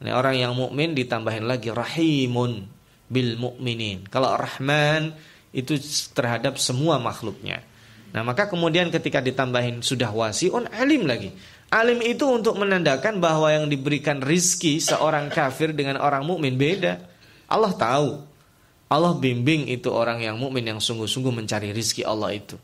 Ini 0.00 0.12
orang 0.16 0.36
yang 0.36 0.52
mukmin 0.56 0.96
ditambahin 0.96 1.44
lagi 1.44 1.68
rahimun 1.68 2.68
bil 3.08 3.30
mukminin. 3.36 4.08
Kalau 4.08 4.36
rahman 4.36 5.12
itu 5.50 5.78
terhadap 6.14 6.56
semua 6.56 7.02
makhluknya. 7.02 7.62
Nah, 8.10 8.26
maka 8.26 8.50
kemudian 8.50 8.90
ketika 8.90 9.22
ditambahin 9.22 9.82
sudah 9.86 10.10
wasiun 10.10 10.66
alim 10.74 11.06
lagi. 11.06 11.30
Alim 11.70 12.02
itu 12.02 12.26
untuk 12.26 12.58
menandakan 12.58 13.22
bahwa 13.22 13.46
yang 13.46 13.70
diberikan 13.70 14.18
rizki 14.18 14.82
seorang 14.82 15.30
kafir 15.30 15.70
dengan 15.70 16.02
orang 16.02 16.26
mukmin 16.26 16.58
beda. 16.58 16.98
Allah 17.46 17.70
tahu. 17.70 18.08
Allah 18.90 19.14
bimbing 19.14 19.70
itu 19.70 19.86
orang 19.86 20.18
yang 20.18 20.34
mukmin 20.34 20.66
yang 20.66 20.82
sungguh-sungguh 20.82 21.30
mencari 21.30 21.70
rizki 21.70 22.02
Allah 22.02 22.34
itu. 22.34 22.58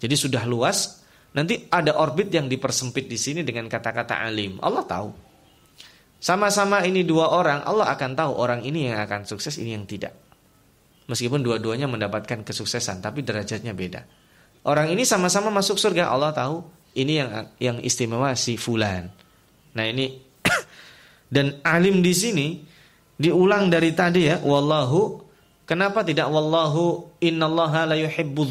Jadi 0.00 0.16
sudah 0.16 0.48
luas. 0.48 1.04
Nanti 1.36 1.68
ada 1.68 2.00
orbit 2.00 2.32
yang 2.32 2.48
dipersempit 2.48 3.06
di 3.06 3.20
sini 3.20 3.44
dengan 3.44 3.68
kata-kata 3.68 4.24
alim. 4.24 4.56
Allah 4.64 4.82
tahu. 4.88 5.12
Sama-sama 6.20 6.84
ini 6.84 7.04
dua 7.04 7.32
orang, 7.32 7.64
Allah 7.64 7.92
akan 7.92 8.12
tahu 8.12 8.32
orang 8.36 8.60
ini 8.64 8.88
yang 8.88 9.00
akan 9.04 9.28
sukses, 9.28 9.56
ini 9.56 9.72
yang 9.76 9.84
tidak. 9.84 10.12
Meskipun 11.10 11.42
dua-duanya 11.42 11.90
mendapatkan 11.90 12.46
kesuksesan, 12.46 13.02
tapi 13.02 13.26
derajatnya 13.26 13.74
beda. 13.74 14.06
Orang 14.62 14.94
ini 14.94 15.02
sama-sama 15.02 15.50
masuk 15.50 15.74
surga, 15.74 16.06
Allah 16.06 16.30
tahu 16.30 16.62
ini 16.94 17.18
yang 17.18 17.30
yang 17.58 17.76
istimewa 17.82 18.30
si 18.38 18.54
fulan. 18.54 19.10
Nah 19.74 19.84
ini 19.90 20.22
dan 21.34 21.58
alim 21.66 21.98
di 21.98 22.14
sini 22.14 22.46
diulang 23.18 23.66
dari 23.66 23.90
tadi 23.90 24.30
ya, 24.30 24.38
wallahu 24.38 25.18
kenapa 25.66 26.06
tidak 26.06 26.30
wallahu 26.30 27.10
innallaha 27.18 27.90
la 27.90 27.98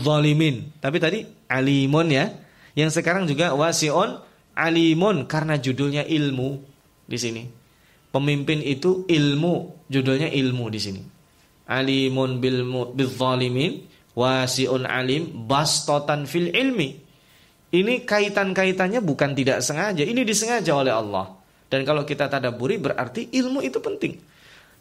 zalimin. 0.04 0.68
Tapi 0.84 0.98
tadi 1.00 1.24
alimun 1.48 2.12
ya. 2.12 2.28
Yang 2.76 3.00
sekarang 3.02 3.24
juga 3.24 3.56
wasiun 3.56 4.20
alimun 4.56 5.32
karena 5.32 5.56
judulnya 5.56 6.04
ilmu 6.04 6.60
di 7.08 7.18
sini. 7.18 7.44
Pemimpin 8.10 8.66
itu 8.66 9.06
ilmu, 9.06 9.86
judulnya 9.88 10.28
ilmu 10.28 10.66
di 10.68 10.80
sini. 10.80 11.02
Alimun 11.70 12.42
bil 12.42 12.66
bil 12.98 13.12
zalimin, 13.14 13.86
wasiun 14.18 14.90
alim 14.90 15.46
bastotan 15.46 16.26
fil 16.26 16.50
ilmi 16.50 17.10
ini 17.70 18.02
kaitan-kaitannya 18.02 18.98
bukan 19.06 19.38
tidak 19.38 19.62
sengaja, 19.62 20.02
ini 20.02 20.26
disengaja 20.26 20.74
oleh 20.74 20.90
Allah. 20.90 21.38
Dan 21.70 21.86
kalau 21.86 22.02
kita 22.02 22.26
tadaburi 22.26 22.82
berarti 22.82 23.30
ilmu 23.30 23.62
itu 23.62 23.78
penting. 23.78 24.18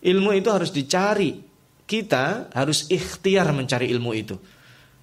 Ilmu 0.01 0.31
itu 0.33 0.49
harus 0.49 0.73
dicari. 0.73 1.37
Kita 1.85 2.49
harus 2.53 2.89
ikhtiar 2.89 3.53
mencari 3.53 3.93
ilmu 3.93 4.11
itu. 4.17 4.37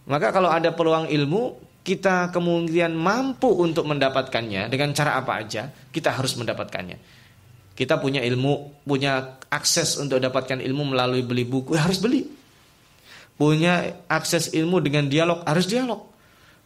Maka 0.10 0.34
kalau 0.34 0.50
ada 0.50 0.74
peluang 0.74 1.14
ilmu, 1.14 1.62
kita 1.86 2.34
kemudian 2.34 2.98
mampu 2.98 3.54
untuk 3.54 3.86
mendapatkannya 3.86 4.66
dengan 4.66 4.90
cara 4.98 5.22
apa 5.22 5.46
aja, 5.46 5.70
kita 5.70 6.10
harus 6.10 6.34
mendapatkannya. 6.42 6.98
Kita 7.76 8.00
punya 8.00 8.24
ilmu, 8.24 8.84
punya 8.88 9.36
akses 9.52 10.00
untuk 10.00 10.24
dapatkan 10.24 10.64
ilmu 10.64 10.96
melalui 10.96 11.22
beli 11.28 11.44
buku, 11.44 11.76
harus 11.76 12.00
beli. 12.00 12.24
Punya 13.36 14.08
akses 14.08 14.56
ilmu 14.56 14.80
dengan 14.80 15.12
dialog, 15.12 15.44
harus 15.44 15.68
dialog 15.68 16.16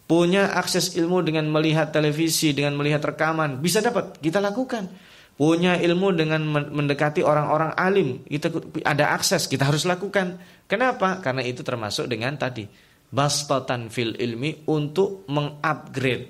punya 0.09 0.57
akses 0.57 0.97
ilmu 0.97 1.21
dengan 1.21 1.45
melihat 1.53 1.93
televisi, 1.93 2.49
dengan 2.57 2.73
melihat 2.81 3.13
rekaman, 3.13 3.61
bisa 3.61 3.77
dapat, 3.77 4.17
kita 4.17 4.41
lakukan. 4.41 4.89
Punya 5.37 5.77
ilmu 5.77 6.17
dengan 6.17 6.41
mendekati 6.49 7.21
orang-orang 7.21 7.71
alim, 7.77 8.25
kita 8.25 8.49
ada 8.83 9.13
akses, 9.13 9.45
kita 9.45 9.69
harus 9.69 9.85
lakukan. 9.85 10.41
Kenapa? 10.65 11.21
Karena 11.21 11.45
itu 11.45 11.61
termasuk 11.61 12.09
dengan 12.09 12.35
tadi 12.35 12.65
bastatan 13.13 13.87
fil 13.93 14.17
ilmi 14.19 14.67
untuk 14.67 15.29
mengupgrade, 15.31 16.27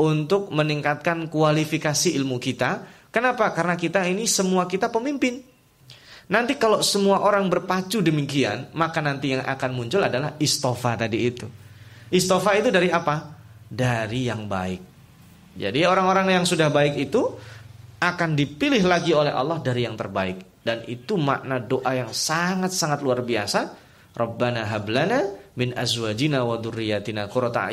untuk 0.00 0.48
meningkatkan 0.50 1.28
kualifikasi 1.28 2.16
ilmu 2.16 2.40
kita. 2.40 3.01
Kenapa? 3.12 3.52
Karena 3.52 3.76
kita 3.76 4.08
ini 4.08 4.24
semua 4.24 4.64
kita 4.64 4.88
pemimpin. 4.88 5.44
Nanti 6.32 6.56
kalau 6.56 6.80
semua 6.80 7.20
orang 7.20 7.44
berpacu 7.52 8.00
demikian, 8.00 8.72
maka 8.72 9.04
nanti 9.04 9.36
yang 9.36 9.44
akan 9.44 9.70
muncul 9.76 10.00
adalah 10.00 10.32
istofa 10.40 10.96
tadi 10.96 11.18
itu. 11.20 11.44
Istofa 12.08 12.56
itu 12.56 12.72
dari 12.72 12.88
apa? 12.88 13.36
Dari 13.68 14.32
yang 14.32 14.48
baik. 14.48 14.80
Jadi 15.60 15.84
orang-orang 15.84 16.40
yang 16.40 16.44
sudah 16.48 16.72
baik 16.72 16.96
itu 16.96 17.20
akan 18.00 18.32
dipilih 18.32 18.80
lagi 18.88 19.12
oleh 19.12 19.28
Allah 19.28 19.60
dari 19.60 19.84
yang 19.84 19.92
terbaik. 19.92 20.64
Dan 20.64 20.86
itu 20.88 21.20
makna 21.20 21.60
doa 21.60 21.92
yang 21.92 22.08
sangat-sangat 22.14 23.04
luar 23.04 23.20
biasa. 23.20 23.60
Rabbana 24.16 24.64
hablana 24.72 25.20
min 25.58 25.76
azwajina 25.76 26.48
wa 26.48 26.56
dzurriyyatina 26.56 27.28
qurrata. 27.28 27.68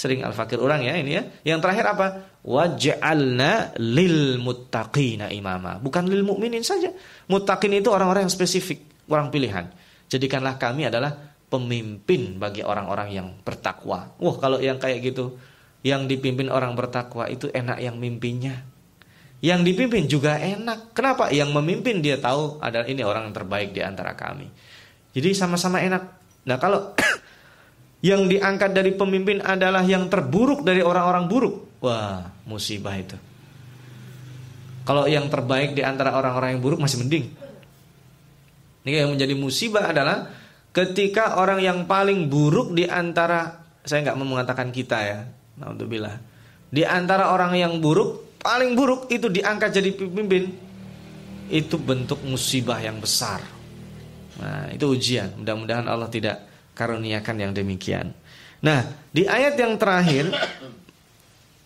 Sering 0.00 0.24
Al-Fakir 0.24 0.56
orang 0.56 0.80
ya 0.80 0.96
ini 0.96 1.12
ya. 1.12 1.28
Yang 1.44 1.60
terakhir 1.60 1.84
apa? 1.92 2.06
Waj'alna 2.40 3.76
lil 3.76 4.40
muttaqina 4.40 5.28
imama. 5.28 5.76
Bukan 5.76 6.08
lil 6.08 6.24
mukminin 6.24 6.64
saja. 6.64 6.88
Muttaqin 7.28 7.76
itu 7.76 7.92
orang-orang 7.92 8.24
yang 8.24 8.32
spesifik, 8.32 8.80
orang 9.12 9.28
pilihan. 9.28 9.68
Jadikanlah 10.08 10.56
kami 10.56 10.88
adalah 10.88 11.12
pemimpin 11.52 12.40
bagi 12.40 12.64
orang-orang 12.64 13.12
yang 13.12 13.28
bertakwa. 13.44 14.16
Wah, 14.16 14.36
kalau 14.40 14.56
yang 14.56 14.80
kayak 14.80 15.04
gitu, 15.04 15.36
yang 15.84 16.08
dipimpin 16.08 16.48
orang 16.48 16.72
bertakwa 16.72 17.28
itu 17.28 17.52
enak 17.52 17.84
yang 17.84 18.00
mimpinya. 18.00 18.56
Yang 19.44 19.60
dipimpin 19.68 20.08
juga 20.08 20.40
enak. 20.40 20.96
Kenapa? 20.96 21.28
Yang 21.28 21.52
memimpin 21.60 22.00
dia 22.00 22.16
tahu 22.16 22.56
adalah 22.64 22.88
ini 22.88 23.04
orang 23.04 23.28
yang 23.28 23.36
terbaik 23.36 23.76
di 23.76 23.84
antara 23.84 24.16
kami. 24.16 24.48
Jadi 25.12 25.28
sama-sama 25.36 25.84
enak. 25.84 26.02
Nah, 26.48 26.56
kalau 26.56 26.96
yang 28.00 28.28
diangkat 28.28 28.72
dari 28.72 28.96
pemimpin 28.96 29.44
adalah 29.44 29.84
yang 29.84 30.08
terburuk 30.08 30.64
dari 30.64 30.80
orang-orang 30.80 31.28
buruk, 31.28 31.80
wah, 31.84 32.32
musibah 32.48 32.96
itu. 32.96 33.16
Kalau 34.88 35.04
yang 35.04 35.28
terbaik 35.28 35.76
di 35.76 35.84
antara 35.84 36.16
orang-orang 36.16 36.56
yang 36.56 36.62
buruk 36.64 36.80
masih 36.80 37.04
mending. 37.04 37.28
Ini 38.88 39.04
yang 39.04 39.12
menjadi 39.12 39.36
musibah 39.36 39.92
adalah 39.92 40.32
ketika 40.72 41.36
orang 41.36 41.60
yang 41.60 41.84
paling 41.84 42.32
buruk 42.32 42.72
di 42.72 42.88
antara 42.88 43.60
saya 43.84 44.04
nggak 44.08 44.16
mau 44.16 44.36
mengatakan 44.36 44.72
kita 44.72 44.98
ya, 45.04 45.20
naudzubillah. 45.60 46.16
Di 46.72 46.88
antara 46.88 47.32
orang 47.36 47.52
yang 47.56 47.76
buruk, 47.78 48.40
paling 48.40 48.72
buruk 48.72 49.12
itu 49.12 49.28
diangkat 49.28 49.70
jadi 49.76 49.90
pemimpin. 49.92 50.56
Itu 51.50 51.76
bentuk 51.76 52.22
musibah 52.24 52.80
yang 52.80 53.02
besar. 53.02 53.42
Nah, 54.40 54.70
itu 54.72 54.86
ujian. 54.88 55.34
Mudah-mudahan 55.36 55.84
Allah 55.90 56.08
tidak 56.08 56.49
karuniakan 56.74 57.36
yang 57.38 57.52
demikian. 57.52 58.12
Nah, 58.60 58.84
di 59.10 59.24
ayat 59.24 59.56
yang 59.56 59.80
terakhir 59.80 60.28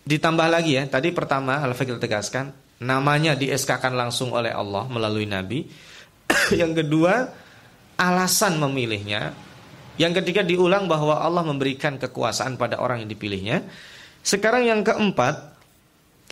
ditambah 0.05 0.47
lagi 0.47 0.79
ya. 0.79 0.83
Tadi 0.87 1.11
pertama 1.11 1.59
Al-Fakir 1.59 1.97
tegaskan 1.99 2.53
namanya 2.79 3.33
dieskakan 3.33 3.95
langsung 3.95 4.31
oleh 4.31 4.53
Allah 4.53 4.85
melalui 4.87 5.27
nabi. 5.27 5.67
yang 6.61 6.71
kedua 6.71 7.31
alasan 7.99 8.61
memilihnya. 8.61 9.35
Yang 9.95 10.23
ketiga 10.23 10.43
diulang 10.43 10.91
bahwa 10.91 11.23
Allah 11.23 11.43
memberikan 11.47 11.95
kekuasaan 11.95 12.59
pada 12.59 12.83
orang 12.83 13.07
yang 13.07 13.09
dipilihnya. 13.15 13.63
Sekarang 14.19 14.67
yang 14.67 14.83
keempat, 14.83 15.55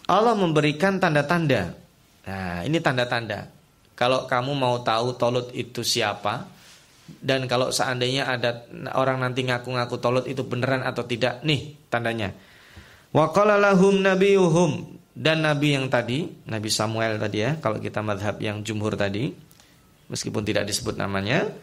Allah 0.03 0.35
memberikan 0.35 0.99
tanda-tanda. 0.99 1.71
Nah, 2.27 2.59
ini 2.67 2.83
tanda-tanda. 2.83 3.47
Kalau 3.95 4.27
kamu 4.27 4.51
mau 4.51 4.83
tahu 4.83 5.15
Tolut 5.15 5.55
itu 5.55 5.79
siapa, 5.79 6.43
dan 7.03 7.47
kalau 7.51 7.71
seandainya 7.71 8.27
ada 8.31 8.63
orang 8.95 9.19
nanti 9.19 9.43
ngaku-ngaku 9.43 9.95
Tolut 9.99 10.25
itu 10.27 10.43
beneran 10.47 10.83
atau 10.87 11.03
tidak, 11.03 11.43
nih 11.43 11.75
tandanya. 11.91 12.31
Wa 13.11 13.29
qala 13.35 13.59
lahum 13.59 13.99
nabiyuhum 13.99 14.99
dan 15.13 15.45
nabi 15.45 15.77
yang 15.77 15.91
tadi, 15.93 16.25
Nabi 16.49 16.69
Samuel 16.73 17.21
tadi 17.21 17.45
ya, 17.45 17.59
kalau 17.61 17.77
kita 17.77 18.01
madhab 18.01 18.41
yang 18.41 18.65
jumhur 18.65 18.97
tadi, 18.97 19.29
meskipun 20.09 20.41
tidak 20.41 20.65
disebut 20.65 20.97
namanya. 20.97 21.53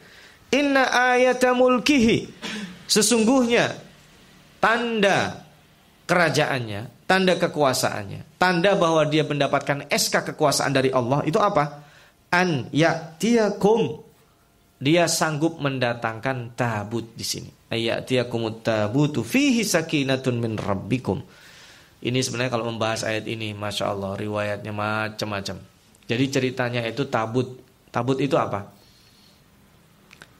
Inna 0.54 0.86
ayata 0.86 1.50
mulkihi. 1.54 2.30
Sesungguhnya 2.86 3.74
tanda 4.62 5.46
kerajaannya, 6.06 7.06
tanda 7.06 7.34
kekuasaannya, 7.38 8.38
tanda 8.38 8.74
bahwa 8.74 9.02
dia 9.06 9.22
mendapatkan 9.22 9.86
SK 9.90 10.34
kekuasaan 10.34 10.74
dari 10.74 10.90
Allah 10.90 11.22
itu 11.22 11.38
apa? 11.38 11.86
An 12.30 12.70
ya'tiyakum. 12.70 14.09
Dia 14.80 15.04
sanggup 15.04 15.60
mendatangkan 15.60 16.56
tabut 16.56 17.12
di 17.12 17.20
sini. 17.20 17.52
Ayatiyakumut 17.68 18.64
tabutu 18.64 19.20
fihi 19.20 19.60
sakinatun 19.60 20.40
min 20.40 20.56
rabbikum. 20.56 21.20
Ini 22.00 22.16
sebenarnya 22.24 22.56
kalau 22.56 22.72
membahas 22.72 23.04
ayat 23.04 23.28
ini, 23.28 23.52
masya 23.52 23.92
Allah, 23.92 24.16
riwayatnya 24.16 24.72
macam-macam. 24.72 25.60
Jadi 26.08 26.24
ceritanya 26.32 26.80
itu 26.88 27.04
tabut 27.12 27.60
Tabut 27.90 28.22
itu 28.22 28.38
apa? 28.38 28.70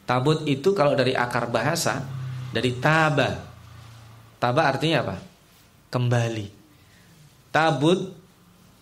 Tabut 0.07 0.47
itu 0.47 0.71
kalau 0.75 0.95
dari 0.95 1.15
akar 1.15 1.51
bahasa 1.51 2.03
Dari 2.51 2.83
taba. 2.83 3.47
Taba 4.43 4.63
artinya 4.67 5.07
apa? 5.07 5.17
Kembali. 5.87 6.47
Tabut 7.55 8.11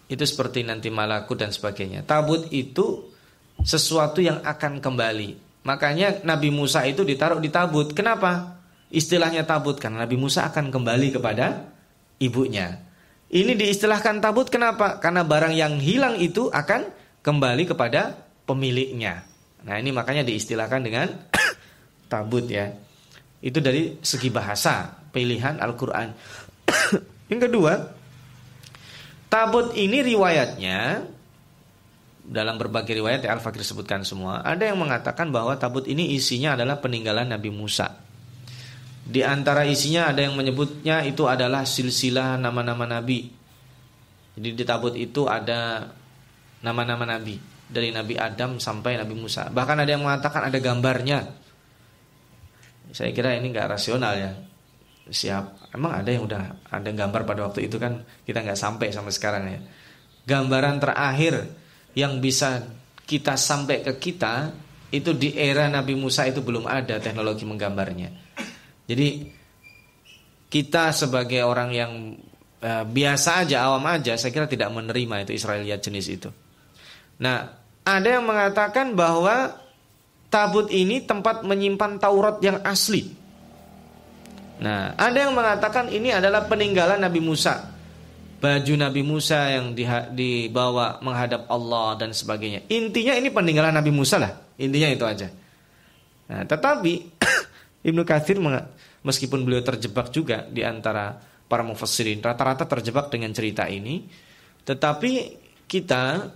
itu 0.08 0.24
seperti 0.24 0.64
nanti 0.64 0.88
malaku 0.88 1.36
dan 1.36 1.52
sebagainya. 1.52 2.00
Tabut 2.08 2.48
itu 2.48 3.12
sesuatu 3.60 4.24
yang 4.24 4.40
akan 4.40 4.80
kembali. 4.80 5.47
Makanya 5.68 6.24
Nabi 6.24 6.48
Musa 6.48 6.88
itu 6.88 7.04
ditaruh 7.04 7.44
di 7.44 7.52
tabut. 7.52 7.92
Kenapa? 7.92 8.56
Istilahnya 8.88 9.44
tabut 9.44 9.76
karena 9.76 10.08
Nabi 10.08 10.16
Musa 10.16 10.48
akan 10.48 10.72
kembali 10.72 11.20
kepada 11.20 11.68
ibunya. 12.16 12.80
Ini 13.28 13.52
diistilahkan 13.52 14.24
tabut 14.24 14.48
kenapa? 14.48 14.96
Karena 14.96 15.28
barang 15.28 15.52
yang 15.52 15.76
hilang 15.76 16.16
itu 16.16 16.48
akan 16.48 16.88
kembali 17.20 17.68
kepada 17.68 18.16
pemiliknya. 18.48 19.28
Nah, 19.68 19.76
ini 19.76 19.92
makanya 19.92 20.24
diistilahkan 20.24 20.80
dengan 20.80 21.12
tabut 22.12 22.48
ya. 22.48 22.72
Itu 23.44 23.60
dari 23.60 24.00
segi 24.00 24.32
bahasa 24.32 24.88
pilihan 25.12 25.60
Al-Qur'an. 25.60 26.08
yang 27.30 27.40
kedua, 27.44 27.92
tabut 29.28 29.76
ini 29.76 30.00
riwayatnya 30.00 31.04
dalam 32.28 32.60
berbagai 32.60 32.92
riwayat 32.92 33.24
yang 33.24 33.40
Al-Fakir 33.40 33.64
sebutkan 33.64 34.04
semua, 34.04 34.44
ada 34.44 34.68
yang 34.68 34.76
mengatakan 34.76 35.32
bahwa 35.32 35.56
tabut 35.56 35.88
ini 35.88 36.12
isinya 36.12 36.54
adalah 36.54 36.76
peninggalan 36.76 37.24
Nabi 37.24 37.48
Musa. 37.48 38.04
Di 39.08 39.24
antara 39.24 39.64
isinya 39.64 40.12
ada 40.12 40.20
yang 40.20 40.36
menyebutnya 40.36 41.00
itu 41.08 41.24
adalah 41.24 41.64
silsilah 41.64 42.36
nama-nama 42.36 42.84
nabi. 42.84 43.32
Jadi 44.36 44.52
di 44.52 44.64
tabut 44.68 44.92
itu 45.00 45.24
ada 45.24 45.88
nama-nama 46.60 47.08
nabi 47.08 47.40
dari 47.64 47.88
Nabi 47.88 48.20
Adam 48.20 48.60
sampai 48.60 49.00
Nabi 49.00 49.16
Musa. 49.16 49.48
Bahkan 49.48 49.76
ada 49.80 49.88
yang 49.88 50.04
mengatakan 50.04 50.52
ada 50.52 50.60
gambarnya. 50.60 51.24
Saya 52.92 53.08
kira 53.16 53.32
ini 53.32 53.48
nggak 53.48 53.80
rasional 53.80 54.12
ya. 54.12 54.32
Siap. 55.08 55.72
Emang 55.72 56.04
ada 56.04 56.08
yang 56.12 56.28
udah 56.28 56.68
ada 56.68 56.90
gambar 56.92 57.24
pada 57.24 57.48
waktu 57.48 57.64
itu 57.64 57.80
kan 57.80 58.04
kita 58.28 58.44
nggak 58.44 58.60
sampai 58.60 58.92
sampai 58.92 59.12
sekarang 59.16 59.44
ya. 59.48 59.60
Gambaran 60.28 60.84
terakhir 60.84 61.48
yang 61.96 62.20
bisa 62.20 62.64
kita 63.08 63.38
sampai 63.40 63.80
ke 63.80 63.96
kita 63.96 64.52
itu 64.92 65.12
di 65.12 65.36
era 65.36 65.68
Nabi 65.68 65.96
Musa 65.96 66.24
itu 66.24 66.40
belum 66.40 66.64
ada 66.64 66.96
teknologi 67.00 67.44
menggambarnya. 67.44 68.10
Jadi 68.88 69.08
kita 70.48 70.96
sebagai 70.96 71.44
orang 71.44 71.70
yang 71.76 71.92
uh, 72.64 72.84
biasa 72.88 73.44
aja, 73.44 73.68
awam 73.68 73.84
aja, 73.84 74.16
saya 74.16 74.32
kira 74.32 74.48
tidak 74.48 74.72
menerima 74.72 75.28
itu 75.28 75.32
Israeliat 75.36 75.80
jenis 75.84 76.06
itu. 76.08 76.30
Nah, 77.20 77.52
ada 77.84 78.08
yang 78.08 78.24
mengatakan 78.24 78.96
bahwa 78.96 79.60
tabut 80.32 80.72
ini 80.72 81.04
tempat 81.04 81.44
menyimpan 81.44 82.00
Taurat 82.00 82.40
yang 82.40 82.60
asli. 82.64 83.12
Nah, 84.58 84.96
ada 84.96 85.16
yang 85.16 85.36
mengatakan 85.36 85.92
ini 85.92 86.10
adalah 86.10 86.48
peninggalan 86.48 86.98
Nabi 86.98 87.20
Musa. 87.20 87.77
Baju 88.38 88.74
Nabi 88.78 89.02
Musa 89.02 89.50
yang 89.50 89.74
dibawa 90.14 91.02
menghadap 91.02 91.50
Allah 91.50 91.98
dan 91.98 92.14
sebagainya. 92.14 92.70
Intinya 92.70 93.18
ini 93.18 93.34
peninggalan 93.34 93.74
Nabi 93.74 93.90
Musa 93.90 94.22
lah. 94.22 94.30
Intinya 94.62 94.88
itu 94.94 95.02
aja. 95.02 95.28
Nah, 96.30 96.46
tetapi 96.46 97.18
Ibnu 97.88 98.02
Katsir 98.06 98.38
meskipun 99.02 99.42
beliau 99.42 99.62
terjebak 99.66 100.14
juga 100.14 100.46
di 100.46 100.62
antara 100.62 101.18
para 101.48 101.64
mufassirin 101.66 102.20
rata-rata 102.20 102.68
terjebak 102.68 103.08
dengan 103.08 103.32
cerita 103.32 103.64
ini 103.64 104.04
tetapi 104.68 105.12
kita 105.64 106.28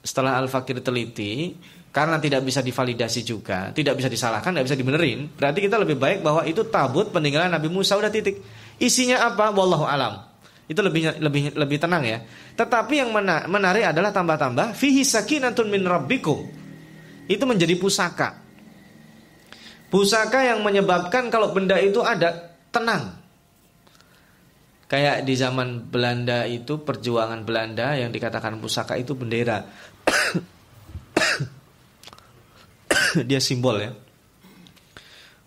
setelah 0.00 0.40
Al-Fakir 0.40 0.80
teliti 0.80 1.52
karena 1.92 2.16
tidak 2.16 2.40
bisa 2.42 2.64
divalidasi 2.64 3.20
juga, 3.22 3.70
tidak 3.76 4.00
bisa 4.00 4.08
disalahkan, 4.08 4.56
tidak 4.56 4.72
bisa 4.72 4.78
dibenerin, 4.80 5.28
berarti 5.36 5.60
kita 5.68 5.76
lebih 5.76 6.00
baik 6.00 6.24
bahwa 6.24 6.48
itu 6.48 6.64
tabut 6.72 7.12
peninggalan 7.12 7.52
Nabi 7.52 7.68
Musa 7.68 7.94
udah 8.00 8.08
titik. 8.08 8.40
Isinya 8.80 9.28
apa? 9.28 9.52
Wallahu 9.52 9.84
alam. 9.84 10.23
Itu 10.64 10.80
lebih 10.80 11.20
lebih 11.20 11.52
lebih 11.52 11.76
tenang 11.76 12.08
ya. 12.08 12.24
Tetapi 12.56 12.94
yang 12.96 13.12
menarik 13.48 13.84
adalah 13.84 14.16
tambah-tambah 14.16 14.72
fihi 14.72 15.04
sakinatun 15.04 15.68
min 15.68 15.84
rabbikum. 15.84 16.48
Itu 17.28 17.44
menjadi 17.44 17.76
pusaka. 17.76 18.40
Pusaka 19.92 20.40
yang 20.42 20.64
menyebabkan 20.64 21.28
kalau 21.28 21.52
benda 21.52 21.76
itu 21.76 22.00
ada 22.00 22.56
tenang. 22.72 23.20
Kayak 24.88 25.24
di 25.24 25.34
zaman 25.36 25.88
Belanda 25.88 26.48
itu 26.48 26.80
perjuangan 26.80 27.44
Belanda 27.44 27.96
yang 27.96 28.12
dikatakan 28.12 28.60
pusaka 28.60 28.96
itu 28.96 29.12
bendera. 29.12 29.64
Dia 33.28 33.40
simbol 33.40 33.80
ya. 33.80 33.92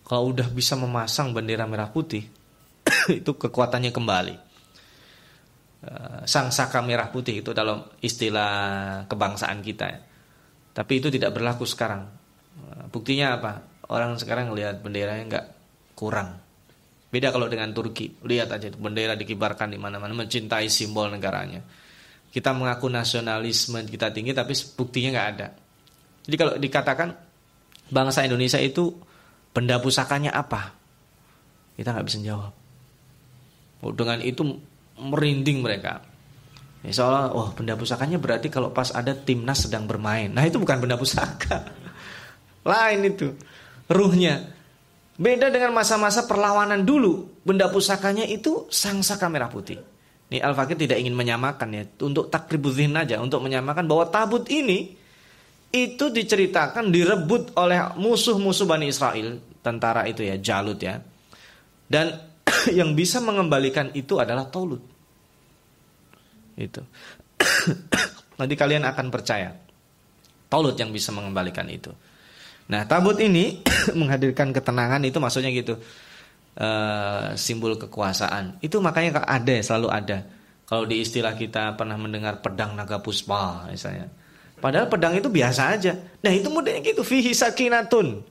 Kalau 0.08 0.32
udah 0.32 0.48
bisa 0.48 0.80
memasang 0.80 1.36
bendera 1.36 1.68
merah 1.68 1.92
putih, 1.92 2.24
itu 3.20 3.32
kekuatannya 3.36 3.92
kembali. 3.92 4.47
Eh, 5.88 6.22
sang 6.28 6.52
saka 6.52 6.84
merah 6.84 7.08
putih 7.08 7.40
itu 7.40 7.56
dalam 7.56 7.80
istilah 8.04 8.52
kebangsaan 9.08 9.64
kita. 9.64 9.88
Tapi 10.76 10.94
itu 11.00 11.08
tidak 11.08 11.32
berlaku 11.32 11.64
sekarang. 11.64 12.04
Eh, 12.60 12.86
buktinya 12.92 13.40
apa? 13.40 13.52
Orang 13.88 14.20
sekarang 14.20 14.52
lihat 14.52 14.84
benderanya 14.84 15.24
nggak 15.32 15.46
kurang. 15.96 16.44
Beda 17.08 17.32
kalau 17.32 17.48
dengan 17.48 17.72
Turki. 17.72 18.20
Lihat 18.20 18.52
aja 18.52 18.68
bendera 18.76 19.16
dikibarkan 19.16 19.72
di 19.72 19.80
mana-mana 19.80 20.12
mencintai 20.12 20.68
simbol 20.68 21.08
negaranya. 21.08 21.64
Kita 22.28 22.52
mengaku 22.52 22.92
nasionalisme 22.92 23.80
kita 23.88 24.12
tinggi 24.12 24.36
tapi 24.36 24.52
buktinya 24.76 25.10
nggak 25.16 25.30
ada. 25.40 25.48
Jadi 26.28 26.36
kalau 26.36 26.54
dikatakan 26.60 27.10
bangsa 27.88 28.28
Indonesia 28.28 28.60
itu 28.60 28.92
benda 29.56 29.80
pusakanya 29.80 30.36
apa? 30.36 30.76
Kita 31.80 31.96
nggak 31.96 32.08
bisa 32.12 32.20
jawab. 32.20 32.52
Dengan 33.96 34.20
itu 34.20 34.44
merinding 34.98 35.62
mereka. 35.62 36.02
Ya, 36.86 36.92
soalnya, 36.94 37.34
oh 37.34 37.50
benda 37.54 37.74
pusakanya 37.74 38.22
berarti 38.22 38.54
kalau 38.54 38.70
pas 38.70 38.94
ada 38.94 39.14
timnas 39.14 39.66
sedang 39.66 39.90
bermain. 39.90 40.30
Nah 40.30 40.46
itu 40.46 40.62
bukan 40.62 40.78
benda 40.78 40.98
pusaka. 40.98 41.66
Lain 42.70 43.00
itu 43.08 43.34
ruhnya. 43.90 44.54
Beda 45.18 45.50
dengan 45.50 45.74
masa-masa 45.74 46.30
perlawanan 46.30 46.86
dulu, 46.86 47.42
benda 47.42 47.66
pusakanya 47.74 48.22
itu 48.30 48.70
sang 48.70 49.02
saka 49.02 49.26
merah 49.26 49.50
putih. 49.50 49.82
Ini 50.30 50.44
Al-Fakir 50.44 50.78
tidak 50.78 51.02
ingin 51.02 51.18
menyamakan 51.18 51.70
ya, 51.74 51.84
untuk 52.06 52.30
takribudhin 52.30 52.94
aja, 52.94 53.18
untuk 53.18 53.42
menyamakan 53.42 53.88
bahwa 53.90 54.12
tabut 54.14 54.46
ini 54.52 54.94
itu 55.74 56.06
diceritakan 56.12 56.94
direbut 56.94 57.58
oleh 57.58 57.98
musuh-musuh 57.98 58.68
Bani 58.70 58.92
Israel, 58.92 59.42
tentara 59.66 60.06
itu 60.06 60.22
ya, 60.22 60.38
Jalut 60.38 60.78
ya. 60.78 61.02
Dan 61.88 62.27
yang 62.80 62.94
bisa 62.98 63.22
mengembalikan 63.24 63.92
itu 63.94 64.18
adalah 64.18 64.48
Taulut. 64.50 64.82
Itu. 66.58 66.82
Nanti 68.40 68.54
kalian 68.58 68.86
akan 68.86 69.08
percaya. 69.14 69.54
Taulut 70.48 70.78
yang 70.80 70.90
bisa 70.96 71.12
mengembalikan 71.12 71.68
itu. 71.68 71.92
Nah, 72.68 72.84
tabut 72.84 73.16
ini 73.20 73.64
menghadirkan 74.00 74.52
ketenangan 74.52 75.00
itu 75.08 75.18
maksudnya 75.20 75.52
gitu. 75.52 75.80
Uh, 76.58 77.38
simbol 77.38 77.78
kekuasaan. 77.78 78.58
Itu 78.66 78.82
makanya 78.82 79.22
ada, 79.24 79.56
selalu 79.62 79.88
ada. 79.94 80.26
Kalau 80.68 80.84
di 80.84 81.00
istilah 81.00 81.38
kita 81.38 81.78
pernah 81.80 81.96
mendengar 81.96 82.44
pedang 82.44 82.76
naga 82.76 83.00
puspa 83.00 83.70
misalnya. 83.70 84.10
Padahal 84.58 84.90
pedang 84.90 85.14
itu 85.14 85.30
biasa 85.30 85.78
aja. 85.78 85.94
Nah, 86.26 86.34
itu 86.34 86.50
modelnya 86.50 86.82
gitu, 86.82 87.06
fihi 87.06 87.32
sakinatun. 87.32 88.26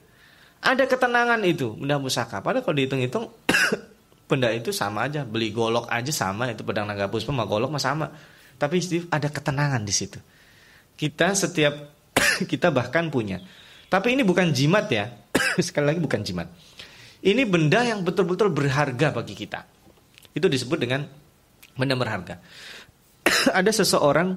Ada 0.59 0.91
ketenangan 0.91 1.39
itu, 1.47 1.79
benda 1.79 2.03
pusaka. 2.03 2.43
Padahal 2.43 2.67
kalau 2.67 2.77
dihitung-hitung 2.77 3.31
benda 4.27 4.51
itu 4.51 4.75
sama 4.75 5.07
aja, 5.07 5.23
beli 5.23 5.55
golok 5.55 5.87
aja 5.87 6.11
sama, 6.11 6.51
itu 6.51 6.67
pedang 6.67 6.87
naga 6.87 7.07
puspa 7.07 7.31
sama 7.31 7.47
golok 7.47 7.71
mah 7.71 7.83
sama. 7.83 8.07
Tapi 8.59 8.83
ada 9.11 9.29
ketenangan 9.31 9.83
di 9.87 9.95
situ. 9.95 10.19
Kita 10.99 11.33
setiap 11.33 11.75
kita 12.51 12.75
bahkan 12.75 13.09
punya 13.09 13.41
tapi 13.87 14.19
ini 14.19 14.23
bukan 14.27 14.51
jimat 14.51 14.91
ya. 14.91 15.07
Sekali 15.67 15.95
lagi 15.95 16.01
bukan 16.03 16.21
jimat. 16.27 16.51
Ini 17.23 17.43
benda 17.47 17.83
yang 17.87 18.03
betul-betul 18.03 18.51
berharga 18.51 19.15
bagi 19.15 19.35
kita. 19.35 19.63
Itu 20.35 20.51
disebut 20.51 20.79
dengan 20.79 21.07
benda 21.79 21.95
berharga. 21.95 22.43
Ada 23.59 23.71
seseorang 23.83 24.37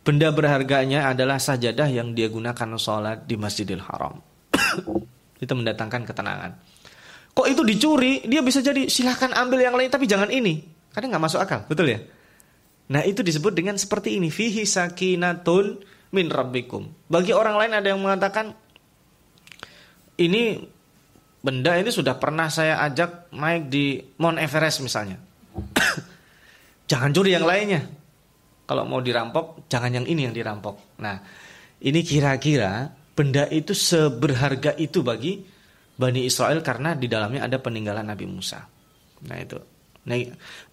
benda 0.00 0.32
berharganya 0.32 1.12
adalah 1.12 1.36
sajadah 1.36 1.88
yang 1.92 2.16
dia 2.16 2.32
gunakan 2.32 2.76
sholat 2.80 3.28
di 3.28 3.36
Masjidil 3.36 3.84
Haram. 3.84 4.20
itu 5.44 5.52
mendatangkan 5.52 6.08
ketenangan. 6.08 6.52
Kok 7.36 7.46
itu 7.52 7.62
dicuri? 7.68 8.24
Dia 8.24 8.40
bisa 8.40 8.64
jadi 8.64 8.88
silahkan 8.88 9.28
ambil 9.36 9.60
yang 9.60 9.76
lain 9.76 9.92
tapi 9.92 10.08
jangan 10.08 10.32
ini. 10.32 10.64
Karena 10.96 11.12
nggak 11.12 11.24
masuk 11.28 11.40
akal, 11.44 11.68
betul 11.68 11.92
ya? 11.92 12.00
Nah 12.88 13.04
itu 13.04 13.20
disebut 13.20 13.52
dengan 13.52 13.76
seperti 13.76 14.16
ini. 14.16 14.32
Fihi 14.32 14.64
sakinatun 14.64 15.84
min 16.16 16.32
rabbikum. 16.32 16.88
Bagi 17.12 17.36
orang 17.36 17.60
lain 17.60 17.72
ada 17.76 17.88
yang 17.92 18.00
mengatakan 18.00 18.56
ini 20.16 20.64
benda 21.44 21.76
ini 21.76 21.92
sudah 21.92 22.16
pernah 22.16 22.48
saya 22.48 22.80
ajak 22.88 23.28
naik 23.36 23.68
di 23.68 24.00
Mount 24.16 24.40
Everest 24.40 24.80
misalnya. 24.80 25.20
jangan 26.90 27.12
curi 27.12 27.36
yang 27.36 27.44
lainnya. 27.44 27.84
Kalau 28.66 28.82
mau 28.88 28.98
dirampok, 28.98 29.68
jangan 29.70 30.02
yang 30.02 30.06
ini 30.08 30.26
yang 30.26 30.34
dirampok. 30.34 30.98
Nah, 30.98 31.22
ini 31.84 32.00
kira-kira 32.02 32.90
benda 33.14 33.46
itu 33.46 33.76
seberharga 33.76 34.74
itu 34.74 35.06
bagi 35.06 35.38
Bani 35.96 36.28
Israel 36.28 36.60
karena 36.60 36.92
di 36.92 37.08
dalamnya 37.08 37.48
ada 37.48 37.56
peninggalan 37.56 38.04
Nabi 38.04 38.28
Musa. 38.28 38.60
Nah 39.24 39.38
itu. 39.40 39.56
Nah, 40.04 40.16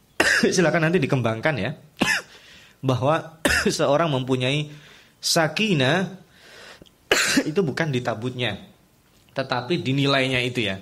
silakan 0.56 0.92
nanti 0.92 1.00
dikembangkan 1.00 1.56
ya. 1.56 1.72
Bahwa 2.88 3.40
seorang 3.80 4.12
mempunyai 4.12 4.68
sakina 5.24 6.20
itu 7.48 7.64
bukan 7.64 7.88
di 7.88 8.04
tabutnya, 8.04 8.60
tetapi 9.32 9.80
di 9.80 9.96
nilainya 9.96 10.44
itu 10.44 10.68
ya. 10.68 10.76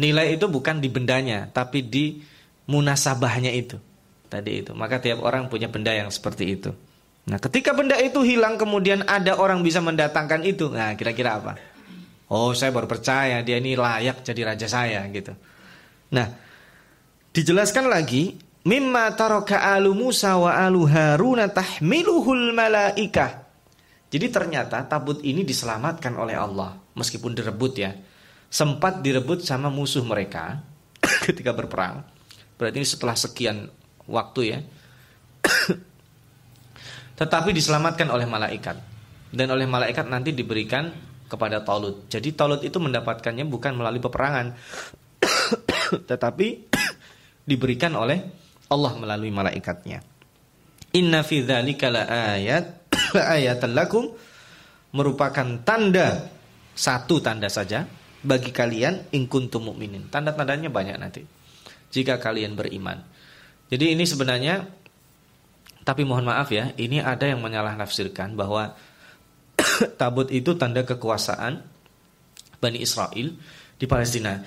Nilai 0.00 0.34
itu 0.34 0.48
bukan 0.50 0.80
di 0.80 0.88
bendanya, 0.90 1.46
tapi 1.52 1.84
di 1.84 2.18
munasabahnya 2.66 3.52
itu. 3.52 3.78
Tadi 4.26 4.64
itu. 4.64 4.72
Maka 4.74 4.98
tiap 4.98 5.22
orang 5.22 5.46
punya 5.46 5.70
benda 5.70 5.94
yang 5.94 6.10
seperti 6.10 6.58
itu. 6.58 6.72
Nah, 7.24 7.38
ketika 7.38 7.72
benda 7.72 7.94
itu 8.00 8.20
hilang 8.26 8.58
kemudian 8.58 9.06
ada 9.06 9.38
orang 9.38 9.62
bisa 9.62 9.78
mendatangkan 9.78 10.42
itu. 10.42 10.72
Nah, 10.72 10.96
kira-kira 10.98 11.38
apa? 11.38 11.52
Oh, 12.32 12.56
saya 12.56 12.72
baru 12.72 12.88
percaya 12.88 13.44
dia 13.44 13.60
ini 13.60 13.76
layak 13.76 14.24
jadi 14.24 14.54
raja 14.54 14.64
saya 14.64 15.04
gitu. 15.12 15.36
Nah, 16.16 16.26
dijelaskan 17.36 17.90
lagi, 17.92 18.32
mimma 18.64 19.12
taraka 19.12 19.60
alu 19.76 19.92
Musa 19.92 20.40
wa 20.40 20.56
alu 20.56 20.88
Harun 20.88 21.44
tahmiluhul 21.44 22.56
malaikah. 22.56 23.44
Jadi 24.08 24.30
ternyata 24.30 24.86
tabut 24.86 25.20
ini 25.26 25.42
diselamatkan 25.42 26.14
oleh 26.14 26.38
Allah 26.38 26.78
meskipun 26.94 27.34
direbut 27.34 27.72
ya. 27.76 27.92
Sempat 28.48 29.02
direbut 29.02 29.42
sama 29.42 29.66
musuh 29.68 30.06
mereka 30.06 30.62
ketika 31.26 31.50
berperang. 31.50 32.06
Berarti 32.54 32.78
ini 32.78 32.86
setelah 32.86 33.18
sekian 33.18 33.66
waktu 34.06 34.40
ya. 34.54 34.58
Tetapi 37.20 37.50
diselamatkan 37.50 38.06
oleh 38.08 38.24
malaikat. 38.24 38.78
Dan 39.34 39.50
oleh 39.50 39.66
malaikat 39.66 40.06
nanti 40.06 40.30
diberikan 40.30 40.94
kepada 41.34 41.66
Talut. 41.66 42.06
Jadi 42.06 42.30
Talut 42.38 42.62
itu 42.62 42.78
mendapatkannya 42.78 43.42
bukan 43.50 43.74
melalui 43.74 43.98
peperangan. 43.98 44.54
tetapi 46.10 46.46
diberikan 47.50 47.92
oleh 47.98 48.22
Allah 48.70 48.92
melalui 48.94 49.34
malaikatnya. 49.34 50.00
Inna 50.94 51.26
fi 51.26 51.42
dzalika 51.42 51.90
ayat 52.06 52.94
ayatan 53.36 53.74
lakum 53.74 54.14
merupakan 54.94 55.58
tanda 55.66 56.30
satu 56.74 57.18
tanda 57.18 57.50
saja 57.50 57.82
bagi 58.22 58.54
kalian 58.54 59.10
in 59.12 59.26
kuntum 59.26 59.74
mukminin. 59.74 60.06
Tanda-tandanya 60.06 60.70
banyak 60.70 60.96
nanti. 60.96 61.22
Jika 61.90 62.22
kalian 62.22 62.54
beriman. 62.54 63.02
Jadi 63.70 63.94
ini 63.94 64.06
sebenarnya 64.06 64.62
tapi 65.84 66.02
mohon 66.08 66.24
maaf 66.24 66.48
ya, 66.48 66.72
ini 66.80 67.04
ada 67.04 67.28
yang 67.28 67.44
menyalah 67.44 67.76
nafsirkan 67.76 68.32
bahwa 68.32 68.72
tabut 70.00 70.28
itu 70.30 70.54
tanda 70.54 70.82
kekuasaan 70.86 71.62
Bani 72.58 72.78
Israel 72.80 73.28
di 73.76 73.84
Palestina. 73.84 74.40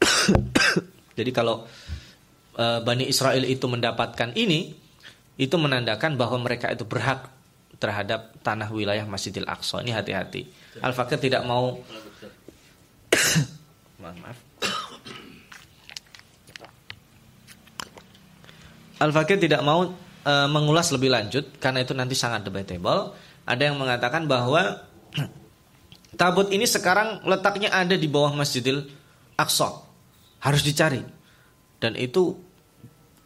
Jadi 1.18 1.30
kalau 1.30 1.64
e, 2.58 2.64
Bani 2.82 3.08
Israel 3.08 3.46
itu 3.46 3.64
mendapatkan 3.70 4.34
ini, 4.36 4.74
itu 5.40 5.56
menandakan 5.56 6.18
bahwa 6.18 6.42
mereka 6.44 6.70
itu 6.70 6.84
berhak 6.84 7.30
terhadap 7.78 8.36
tanah 8.42 8.68
wilayah 8.70 9.06
Masjidil 9.06 9.46
Aqsa. 9.48 9.82
Ini 9.82 9.94
hati-hati. 9.94 10.46
Al-Fakir 10.82 11.18
tidak 11.22 11.42
mau 11.46 11.78
maaf. 14.02 14.38
Al-Fakir 19.00 19.38
tidak 19.40 19.62
mau 19.64 19.88
e, 20.22 20.32
mengulas 20.50 20.90
lebih 20.92 21.10
lanjut 21.10 21.56
karena 21.62 21.80
itu 21.80 21.96
nanti 21.96 22.14
sangat 22.18 22.44
debatable. 22.44 23.23
Ada 23.44 23.72
yang 23.72 23.76
mengatakan 23.76 24.24
bahwa 24.24 24.84
tabut 26.20 26.48
ini 26.50 26.64
sekarang 26.64 27.24
letaknya 27.28 27.72
ada 27.72 27.94
di 27.94 28.08
bawah 28.08 28.32
Masjidil 28.32 28.88
Aqsa. 29.36 29.84
Harus 30.40 30.64
dicari. 30.64 31.00
Dan 31.80 31.96
itu 32.00 32.32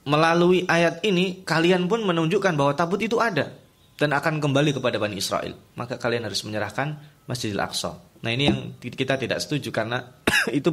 melalui 0.09 0.65
ayat 0.67 1.05
ini 1.05 1.45
kalian 1.45 1.87
pun 1.87 2.03
menunjukkan 2.03 2.57
bahwa 2.57 2.73
tabut 2.73 2.99
itu 3.03 3.21
ada 3.21 3.53
dan 3.99 4.15
akan 4.15 4.39
kembali 4.39 4.75
kepada 4.79 4.97
Bani 4.97 5.19
Israel. 5.19 5.55
Maka 5.75 5.99
kalian 5.99 6.27
harus 6.27 6.43
menyerahkan 6.47 6.99
Masjidil 7.27 7.61
Aqsa. 7.61 7.99
Nah, 8.19 8.31
ini 8.35 8.51
yang 8.51 8.59
kita 8.83 9.15
tidak 9.15 9.39
setuju 9.39 9.71
karena 9.71 10.03
itu 10.59 10.71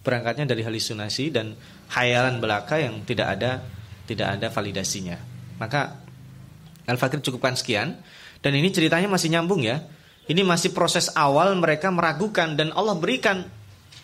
berangkatnya 0.00 0.48
dari 0.48 0.64
halusinasi 0.64 1.32
dan 1.32 1.52
khayalan 1.92 2.40
belaka 2.40 2.80
yang 2.80 3.04
tidak 3.04 3.36
ada 3.36 3.60
tidak 4.08 4.38
ada 4.38 4.48
validasinya. 4.48 5.18
Maka 5.60 6.00
Al-Fakir 6.88 7.20
cukupkan 7.22 7.54
sekian 7.54 8.00
dan 8.40 8.52
ini 8.56 8.72
ceritanya 8.72 9.08
masih 9.08 9.28
nyambung 9.32 9.60
ya. 9.60 9.84
Ini 10.30 10.40
masih 10.46 10.72
proses 10.72 11.12
awal 11.12 11.52
mereka 11.58 11.92
meragukan 11.92 12.56
dan 12.56 12.72
Allah 12.72 12.96
berikan 12.96 13.44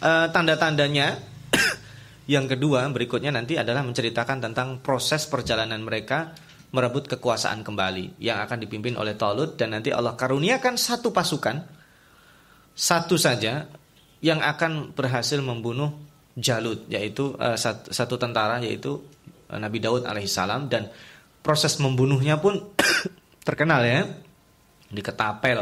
uh, 0.04 0.26
tanda-tandanya. 0.28 1.16
Yang 2.34 2.58
kedua 2.58 2.84
berikutnya 2.90 3.30
nanti 3.32 3.54
adalah 3.56 3.86
menceritakan 3.86 4.42
tentang 4.42 4.82
proses 4.82 5.24
perjalanan 5.30 5.78
mereka 5.80 6.34
merebut 6.74 7.06
kekuasaan 7.06 7.62
kembali 7.62 8.18
yang 8.18 8.42
akan 8.42 8.58
dipimpin 8.66 8.98
oleh 8.98 9.14
Talut 9.14 9.54
dan 9.54 9.78
nanti 9.78 9.94
Allah 9.94 10.18
karuniakan 10.18 10.74
satu 10.74 11.14
pasukan 11.14 11.62
satu 12.74 13.14
saja 13.16 13.70
yang 14.18 14.42
akan 14.42 14.92
berhasil 14.92 15.38
membunuh 15.38 15.94
Jalut 16.36 16.84
yaitu 16.90 17.32
uh, 17.38 17.56
satu, 17.56 18.20
tentara 18.20 18.60
yaitu 18.60 18.98
uh, 19.48 19.56
Nabi 19.56 19.78
Daud 19.78 20.04
alaihissalam 20.04 20.68
dan 20.68 20.90
proses 21.40 21.78
membunuhnya 21.78 22.36
pun 22.42 22.60
terkenal 23.46 23.86
ya 23.86 24.25
di 24.90 25.00
ketapel. 25.02 25.60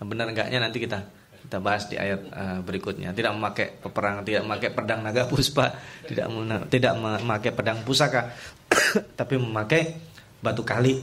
Benar 0.00 0.32
enggaknya 0.32 0.58
nanti 0.60 0.80
kita 0.80 0.98
kita 1.40 1.58
bahas 1.58 1.88
di 1.88 1.96
ayat 1.96 2.20
uh, 2.32 2.58
berikutnya. 2.64 3.12
Tidak 3.12 3.32
memakai 3.32 3.80
peperangan 3.80 4.22
tidak 4.24 4.42
memakai 4.44 4.70
pedang 4.72 5.00
naga 5.04 5.28
puspa 5.30 5.72
tidak 6.06 6.26
tidak 6.68 6.92
memakai 6.96 7.50
pedang 7.52 7.80
pusaka 7.84 8.32
tapi 9.20 9.34
memakai 9.40 9.96
batu 10.40 10.64
kali 10.64 11.00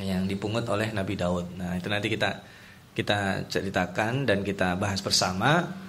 yang 0.00 0.24
dipungut 0.24 0.64
oleh 0.68 0.92
Nabi 0.92 1.14
Daud. 1.16 1.56
Nah 1.60 1.76
itu 1.76 1.88
nanti 1.92 2.08
kita 2.08 2.40
kita 2.96 3.48
ceritakan 3.48 4.24
dan 4.28 4.40
kita 4.44 4.76
bahas 4.76 5.00
bersama. 5.04 5.88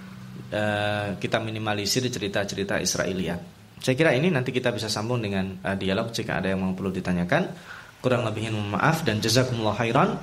Uh, 0.52 1.16
kita 1.16 1.40
minimalisir 1.40 2.04
cerita-cerita 2.08 2.76
Israelia 2.80 3.36
saya 3.82 3.98
kira 3.98 4.14
ini 4.14 4.30
nanti 4.30 4.54
kita 4.54 4.70
bisa 4.70 4.86
sambung 4.86 5.18
dengan 5.18 5.58
uh, 5.66 5.74
dialog. 5.74 6.14
Jika 6.14 6.38
ada 6.38 6.54
yang 6.54 6.62
mau 6.62 6.72
perlu 6.72 6.94
ditanyakan. 6.94 7.50
Kurang 7.98 8.22
lebihnya 8.22 8.54
maaf 8.54 9.02
dan 9.02 9.18
jazakumullah 9.18 9.74
khairan. 9.74 10.22